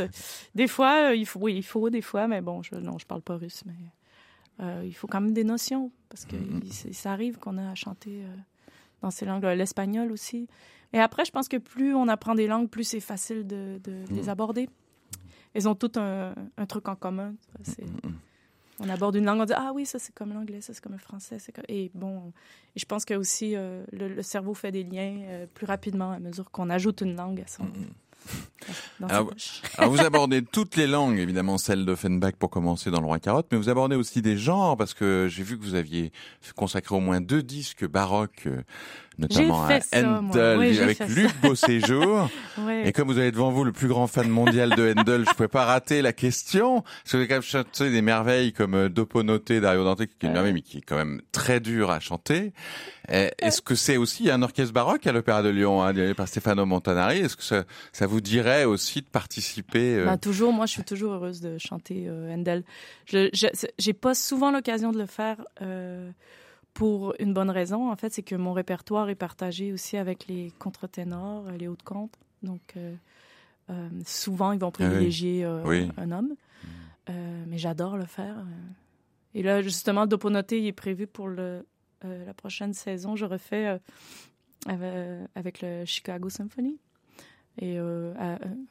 des 0.55 0.67
fois, 0.67 1.13
il 1.13 1.27
faut, 1.27 1.39
oui, 1.39 1.55
il 1.55 1.63
faut 1.63 1.89
des 1.91 2.01
fois, 2.01 2.27
mais 2.27 2.41
bon, 2.41 2.63
je, 2.63 2.75
non, 2.75 2.97
je 2.97 3.05
parle 3.05 3.21
pas 3.21 3.37
russe, 3.37 3.61
mais 3.67 3.73
euh, 4.61 4.83
il 4.85 4.93
faut 4.93 5.07
quand 5.07 5.21
même 5.21 5.33
des 5.33 5.43
notions, 5.43 5.91
parce 6.09 6.25
que 6.25 6.35
mm-hmm. 6.35 6.93
ça 6.93 7.11
arrive 7.11 7.37
qu'on 7.37 7.57
a 7.57 7.69
à 7.69 7.75
chanter 7.75 8.23
euh, 8.23 8.35
dans 9.01 9.11
ces 9.11 9.25
langues, 9.25 9.43
l'espagnol 9.43 10.11
aussi. 10.11 10.47
Et 10.93 10.99
après, 10.99 11.23
je 11.25 11.31
pense 11.31 11.47
que 11.47 11.57
plus 11.57 11.93
on 11.93 12.07
apprend 12.07 12.35
des 12.35 12.47
langues, 12.47 12.69
plus 12.69 12.83
c'est 12.83 12.99
facile 12.99 13.47
de, 13.47 13.79
de 13.83 14.03
les 14.11 14.23
mm. 14.23 14.29
aborder. 14.29 14.69
Ils 15.55 15.67
ont 15.67 15.75
tout 15.75 15.91
un, 15.95 16.33
un 16.57 16.65
truc 16.65 16.87
en 16.89 16.95
commun. 16.95 17.33
C'est 17.63 17.85
on 18.81 18.87
aborde 18.87 19.15
une 19.15 19.25
langue, 19.25 19.41
on 19.41 19.45
dit 19.45 19.53
ah 19.55 19.71
oui, 19.73 19.85
ça 19.85 19.99
c'est 19.99 20.13
comme 20.13 20.31
l'anglais, 20.31 20.61
ça 20.61 20.73
c'est 20.73 20.81
comme 20.81 20.93
le 20.93 20.99
français. 20.99 21.37
Et 21.67 21.91
bon, 21.93 22.31
et 22.75 22.79
je 22.79 22.85
pense 22.85 23.03
que 23.03 23.13
aussi 23.13 23.55
euh, 23.55 23.83
le, 23.91 24.21
cerveau 24.21 24.53
fait 24.53 24.71
des 24.71 24.83
liens 24.83 25.45
plus 25.53 25.65
rapidement 25.65 26.11
à 26.11 26.19
mesure 26.19 26.49
qu'on 26.49 26.69
ajoute 26.69 27.01
une 27.01 27.15
langue 27.15 27.41
à 27.41 27.47
son. 27.47 27.65
alors, 29.09 29.31
vous 29.87 29.99
abordez 29.99 30.43
toutes 30.43 30.75
les 30.75 30.87
langues, 30.87 31.17
évidemment 31.17 31.57
celle 31.57 31.85
d'Offenbach 31.85 32.33
pour 32.33 32.49
commencer 32.49 32.91
dans 32.91 32.99
le 32.99 33.05
Roi 33.05 33.19
Carotte, 33.19 33.47
mais 33.51 33.57
vous 33.57 33.69
abordez 33.69 33.95
aussi 33.95 34.21
des 34.21 34.37
genres 34.37 34.77
parce 34.77 34.93
que 34.93 35.27
j'ai 35.29 35.43
vu 35.43 35.57
que 35.57 35.63
vous 35.63 35.75
aviez 35.75 36.11
consacré 36.55 36.95
au 36.95 36.99
moins 36.99 37.21
deux 37.21 37.41
disques 37.41 37.87
baroques 37.87 38.43
euh, 38.47 38.61
notamment 39.19 39.65
à 39.65 39.79
Handel 39.93 40.81
avec 40.81 40.99
Luc 41.07 41.29
Beauséjour. 41.41 42.29
Et 42.83 42.91
comme 42.91 43.07
vous 43.07 43.17
avez 43.17 43.31
devant 43.31 43.51
vous 43.51 43.63
le 43.63 43.71
plus 43.71 43.87
grand 43.87 44.07
fan 44.07 44.27
mondial 44.29 44.71
de 44.75 44.93
Handel, 44.97 45.25
je 45.27 45.33
pouvais 45.33 45.47
pas 45.47 45.65
rater 45.65 46.01
la 46.01 46.13
question. 46.13 46.81
Parce 46.81 47.03
que 47.03 47.09
vous 47.11 47.17
avez 47.17 47.27
quand 47.27 47.35
même 47.35 47.41
chanté 47.41 47.91
des 47.91 48.01
merveilles 48.01 48.53
comme 48.53 48.75
euh, 48.75 48.89
Doponoté 48.89 49.59
d'Ario 49.59 49.83
Dante, 49.83 49.99
qui 49.99 50.03
est 50.03 50.27
une 50.27 50.33
merveille, 50.33 50.53
mais 50.53 50.61
qui 50.61 50.77
est 50.77 50.81
quand 50.81 50.95
même 50.95 51.21
très 51.31 51.59
dur 51.59 51.91
à 51.91 51.99
chanter. 51.99 52.53
Eh, 53.11 53.31
est-ce 53.39 53.61
que 53.61 53.75
c'est 53.75 53.97
aussi 53.97 54.29
un 54.29 54.41
orchestre 54.41 54.73
baroque 54.73 55.05
à 55.07 55.11
l'Opéra 55.11 55.41
de 55.41 55.49
Lyon, 55.49 55.83
hein, 55.83 55.93
par 56.15 56.27
Stefano 56.27 56.65
Montanari? 56.65 57.19
Est-ce 57.19 57.35
que 57.35 57.43
ça, 57.43 57.63
ça, 57.91 58.07
vous 58.07 58.21
dirait 58.21 58.65
aussi 58.65 59.01
de 59.01 59.07
participer 59.07 59.95
euh... 59.95 60.05
bah, 60.05 60.17
Toujours, 60.17 60.53
moi 60.53 60.65
je 60.65 60.73
suis 60.73 60.83
toujours 60.83 61.13
heureuse 61.13 61.41
de 61.41 61.57
chanter 61.57 62.05
euh, 62.07 62.33
Handel. 62.33 62.63
Je 63.05 63.29
J'ai 63.77 63.93
pas 63.93 64.13
souvent 64.13 64.51
l'occasion 64.51 64.91
de 64.91 64.99
le 64.99 65.05
faire. 65.05 65.37
Euh 65.61 66.11
pour 66.79 67.13
une 67.19 67.33
bonne 67.33 67.49
raison, 67.49 67.91
en 67.91 67.95
fait, 67.97 68.13
c'est 68.13 68.23
que 68.23 68.35
mon 68.35 68.53
répertoire 68.53 69.09
est 69.09 69.15
partagé 69.15 69.73
aussi 69.73 69.97
avec 69.97 70.27
les 70.27 70.53
contre-ténors, 70.59 71.51
les 71.51 71.67
hautes 71.67 71.83
contres. 71.83 72.17
Donc, 72.41 72.61
euh, 72.77 72.95
euh, 73.69 73.89
souvent, 74.05 74.53
ils 74.53 74.59
vont 74.59 74.69
ah 74.69 74.71
privilégier 74.71 75.43
euh, 75.43 75.89
un 75.97 76.11
homme. 76.13 76.35
Mm. 77.09 77.13
mais 77.47 77.57
j'adore 77.57 77.97
le 77.97 78.05
faire. 78.05 78.45
Et 79.35 79.43
là, 79.43 79.61
justement, 79.61 80.07
Doponoté, 80.07 80.59
il 80.59 80.67
est 80.67 80.71
prévu 80.71 81.05
pour 81.05 81.27
le, 81.27 81.65
la 82.01 82.33
prochaine 82.33 82.73
saison. 82.73 83.17
Je 83.17 83.25
refais 83.25 83.77
avec 84.65 85.61
le 85.61 85.83
Chicago 85.83 86.29
Symphony 86.29 86.77
et 87.57 87.77
euh, 87.77 88.13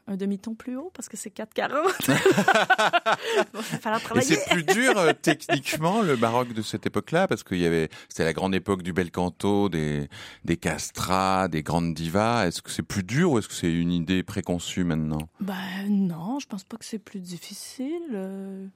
un, 0.06 0.16
demi-ton 0.16 0.54
plus 0.54 0.76
haut 0.76 0.90
parce 0.94 1.10
que 1.10 1.16
c'est 1.18 1.34
4,40. 1.34 1.68
bon, 3.52 3.60
travailler. 4.00 4.32
Et 4.32 4.36
c'est 4.36 4.50
plus 4.50 4.62
dur 4.64 4.96
euh, 4.96 5.12
techniquement 5.12 6.00
le 6.00 6.16
baroque 6.16 6.54
de 6.54 6.62
cette 6.62 6.86
époque-là 6.86 7.28
parce 7.28 7.44
qu'il 7.44 7.58
y 7.58 7.66
avait 7.66 7.90
c'était 8.08 8.24
la 8.24 8.32
grande 8.32 8.54
époque 8.54 8.82
du 8.82 8.94
bel 8.94 9.10
canto, 9.10 9.68
des 9.68 10.08
des 10.44 10.56
castrats, 10.56 11.48
des 11.48 11.62
grandes 11.62 11.92
divas. 11.92 12.46
Est-ce 12.46 12.62
que 12.62 12.70
c'est 12.70 12.82
plus 12.82 13.02
dur 13.02 13.32
ou 13.32 13.38
est-ce 13.38 13.48
que 13.48 13.54
c'est 13.54 13.72
une 13.72 13.92
idée 13.92 14.22
préconçue 14.22 14.84
maintenant? 14.84 15.28
Ben 15.40 15.86
non, 15.88 16.38
je 16.38 16.46
pense 16.46 16.64
pas 16.64 16.78
que 16.78 16.84
c'est 16.86 16.98
plus 16.98 17.20
difficile. 17.20 18.00
Euh, 18.12 18.66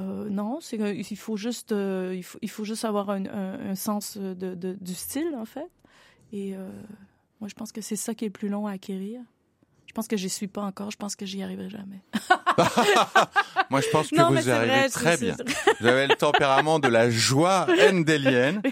non, 0.00 0.58
c'est 0.60 0.78
il 0.78 1.16
faut 1.16 1.36
juste 1.36 1.72
il 1.72 2.24
faut 2.24 2.38
il 2.42 2.50
faut 2.50 2.64
juste 2.64 2.84
avoir 2.84 3.10
un, 3.10 3.26
un, 3.26 3.74
sens 3.76 4.16
de, 4.16 4.32
de, 4.32 4.76
du 4.80 4.94
style 4.94 5.34
en 5.36 5.44
fait 5.44 5.70
et 6.32 6.56
moi, 7.42 7.48
je 7.48 7.54
pense 7.54 7.72
que 7.72 7.80
c'est 7.80 7.96
ça 7.96 8.14
qui 8.14 8.24
est 8.24 8.28
le 8.28 8.32
plus 8.32 8.48
long 8.48 8.68
à 8.68 8.74
acquérir. 8.74 9.20
Je 9.88 9.92
pense 9.92 10.06
que 10.06 10.16
j'y 10.16 10.28
suis 10.28 10.46
pas 10.46 10.62
encore. 10.62 10.92
Je 10.92 10.96
pense 10.96 11.16
que 11.16 11.26
j'y 11.26 11.42
arriverai 11.42 11.70
jamais. 11.70 12.00
Moi, 13.68 13.80
je 13.80 13.88
pense 13.88 14.10
que 14.10 14.32
vous 14.32 14.48
y 14.48 14.50
arrivez 14.52 14.88
très 14.90 15.16
bien. 15.16 15.34
Vous 15.80 15.86
avez 15.88 16.06
le 16.06 16.14
tempérament 16.14 16.78
de 16.78 16.86
la 16.86 17.10
joie 17.10 17.66
endélienne. 17.90 18.62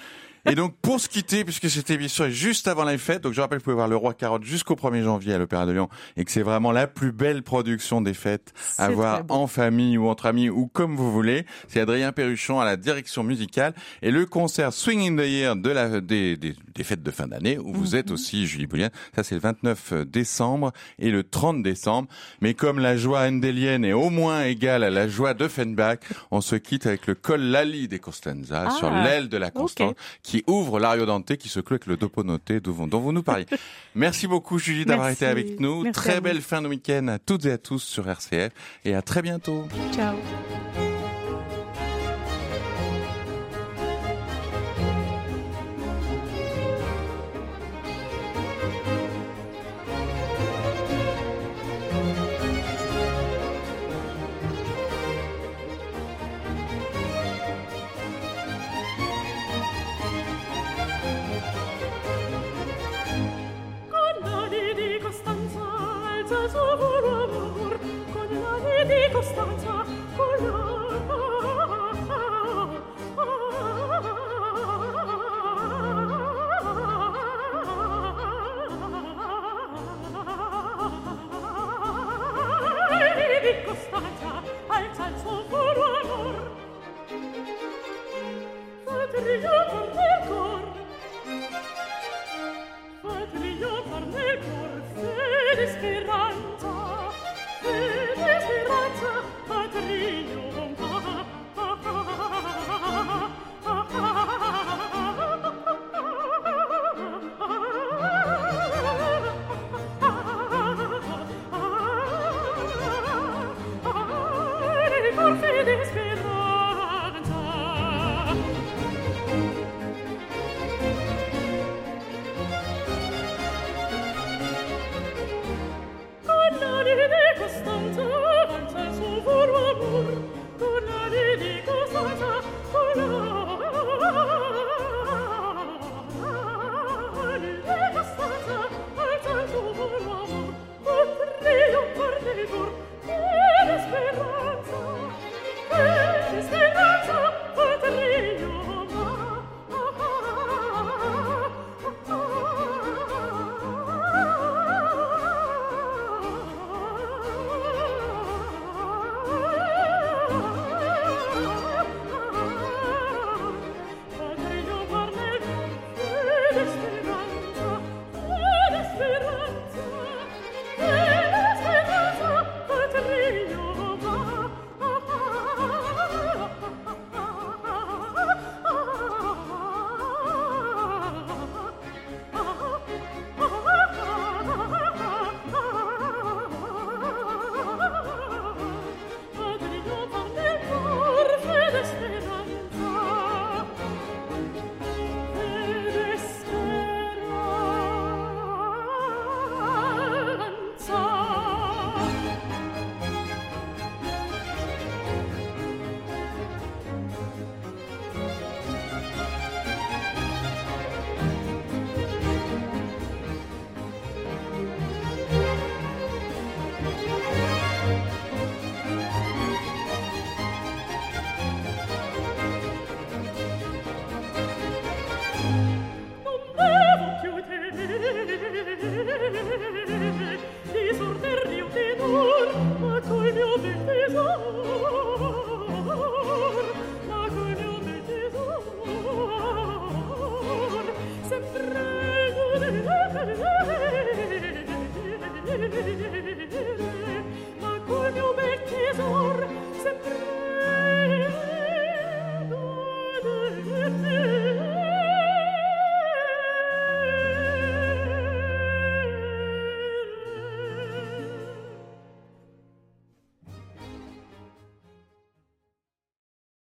Et 0.46 0.54
donc, 0.54 0.74
pour 0.80 1.00
se 1.00 1.08
quitter, 1.08 1.44
puisque 1.44 1.68
cette 1.68 1.90
émission 1.90 2.24
est 2.24 2.30
juste 2.30 2.66
avant 2.68 2.84
les 2.84 2.98
fêtes, 2.98 3.22
donc 3.22 3.34
je 3.34 3.40
rappelle 3.40 3.58
que 3.58 3.62
vous 3.62 3.70
pouvez 3.70 3.74
voir 3.74 3.88
Le 3.88 3.96
Roi 3.96 4.14
Carotte 4.14 4.44
jusqu'au 4.44 4.74
1er 4.74 5.02
janvier 5.02 5.34
à 5.34 5.38
l'Opéra 5.38 5.66
de 5.66 5.72
Lyon, 5.72 5.88
et 6.16 6.24
que 6.24 6.30
c'est 6.30 6.42
vraiment 6.42 6.72
la 6.72 6.86
plus 6.86 7.12
belle 7.12 7.42
production 7.42 8.00
des 8.00 8.14
fêtes 8.14 8.52
à 8.78 8.88
voir 8.90 9.22
en 9.28 9.46
famille 9.46 9.98
ou 9.98 10.08
entre 10.08 10.26
amis 10.26 10.48
ou 10.48 10.66
comme 10.66 10.96
vous 10.96 11.12
voulez. 11.12 11.44
C'est 11.68 11.80
Adrien 11.80 12.12
Perruchon 12.12 12.60
à 12.60 12.64
la 12.64 12.76
direction 12.76 13.22
musicale 13.22 13.74
et 14.02 14.10
le 14.10 14.26
concert 14.26 14.72
Swing 14.72 15.00
in 15.00 15.22
the 15.22 15.26
Year 15.26 15.56
de 15.56 15.70
la, 15.70 16.00
des, 16.00 16.36
des, 16.36 16.54
des 16.74 16.84
fêtes 16.84 17.02
de 17.02 17.10
fin 17.10 17.26
d'année 17.26 17.58
où 17.58 17.72
vous 17.72 17.96
êtes 17.96 18.08
mhm. 18.08 18.14
aussi 18.14 18.46
Julie 18.46 18.66
Boulien. 18.66 18.90
Ça, 19.14 19.22
c'est 19.22 19.34
le 19.34 19.40
29 19.40 19.92
décembre 20.06 20.72
et 20.98 21.10
le 21.10 21.22
30 21.22 21.62
décembre. 21.62 22.08
Mais 22.40 22.54
comme 22.54 22.78
la 22.78 22.96
joie 22.96 23.20
endélienne 23.20 23.84
est 23.84 23.92
au 23.92 24.10
moins 24.10 24.44
égale 24.44 24.84
à 24.84 24.90
la 24.90 25.08
joie 25.08 25.34
d'Offenbach, 25.34 25.98
on 26.30 26.40
se 26.40 26.56
quitte 26.56 26.86
avec 26.86 27.06
le 27.06 27.14
col 27.14 27.40
Lali 27.40 27.88
des 27.88 27.98
Costanza 27.98 28.68
ah, 28.68 28.70
sur 28.70 28.90
l'aile 28.90 29.28
de 29.28 29.36
la 29.36 29.50
Constance 29.50 29.94
qui 30.30 30.44
ouvre 30.46 30.78
l'Ario 30.78 31.06
Dante, 31.06 31.36
qui 31.36 31.48
se 31.48 31.58
clôt 31.58 31.74
avec 31.74 31.86
le 31.86 31.96
Doponoté 31.96 32.60
dont, 32.60 32.86
dont 32.86 33.00
vous 33.00 33.10
nous 33.10 33.24
parliez. 33.24 33.46
Merci 33.96 34.28
beaucoup 34.28 34.60
Julie 34.60 34.84
d'avoir 34.84 35.10
été 35.10 35.26
avec 35.26 35.58
nous. 35.58 35.90
très 35.90 36.20
belle 36.20 36.40
fin 36.40 36.62
de 36.62 36.68
week-end 36.68 37.08
à 37.08 37.18
toutes 37.18 37.46
et 37.46 37.52
à 37.52 37.58
tous 37.58 37.80
sur 37.80 38.08
RCF 38.08 38.52
et 38.84 38.94
à 38.94 39.02
très 39.02 39.22
bientôt. 39.22 39.66
Ciao. 39.92 40.14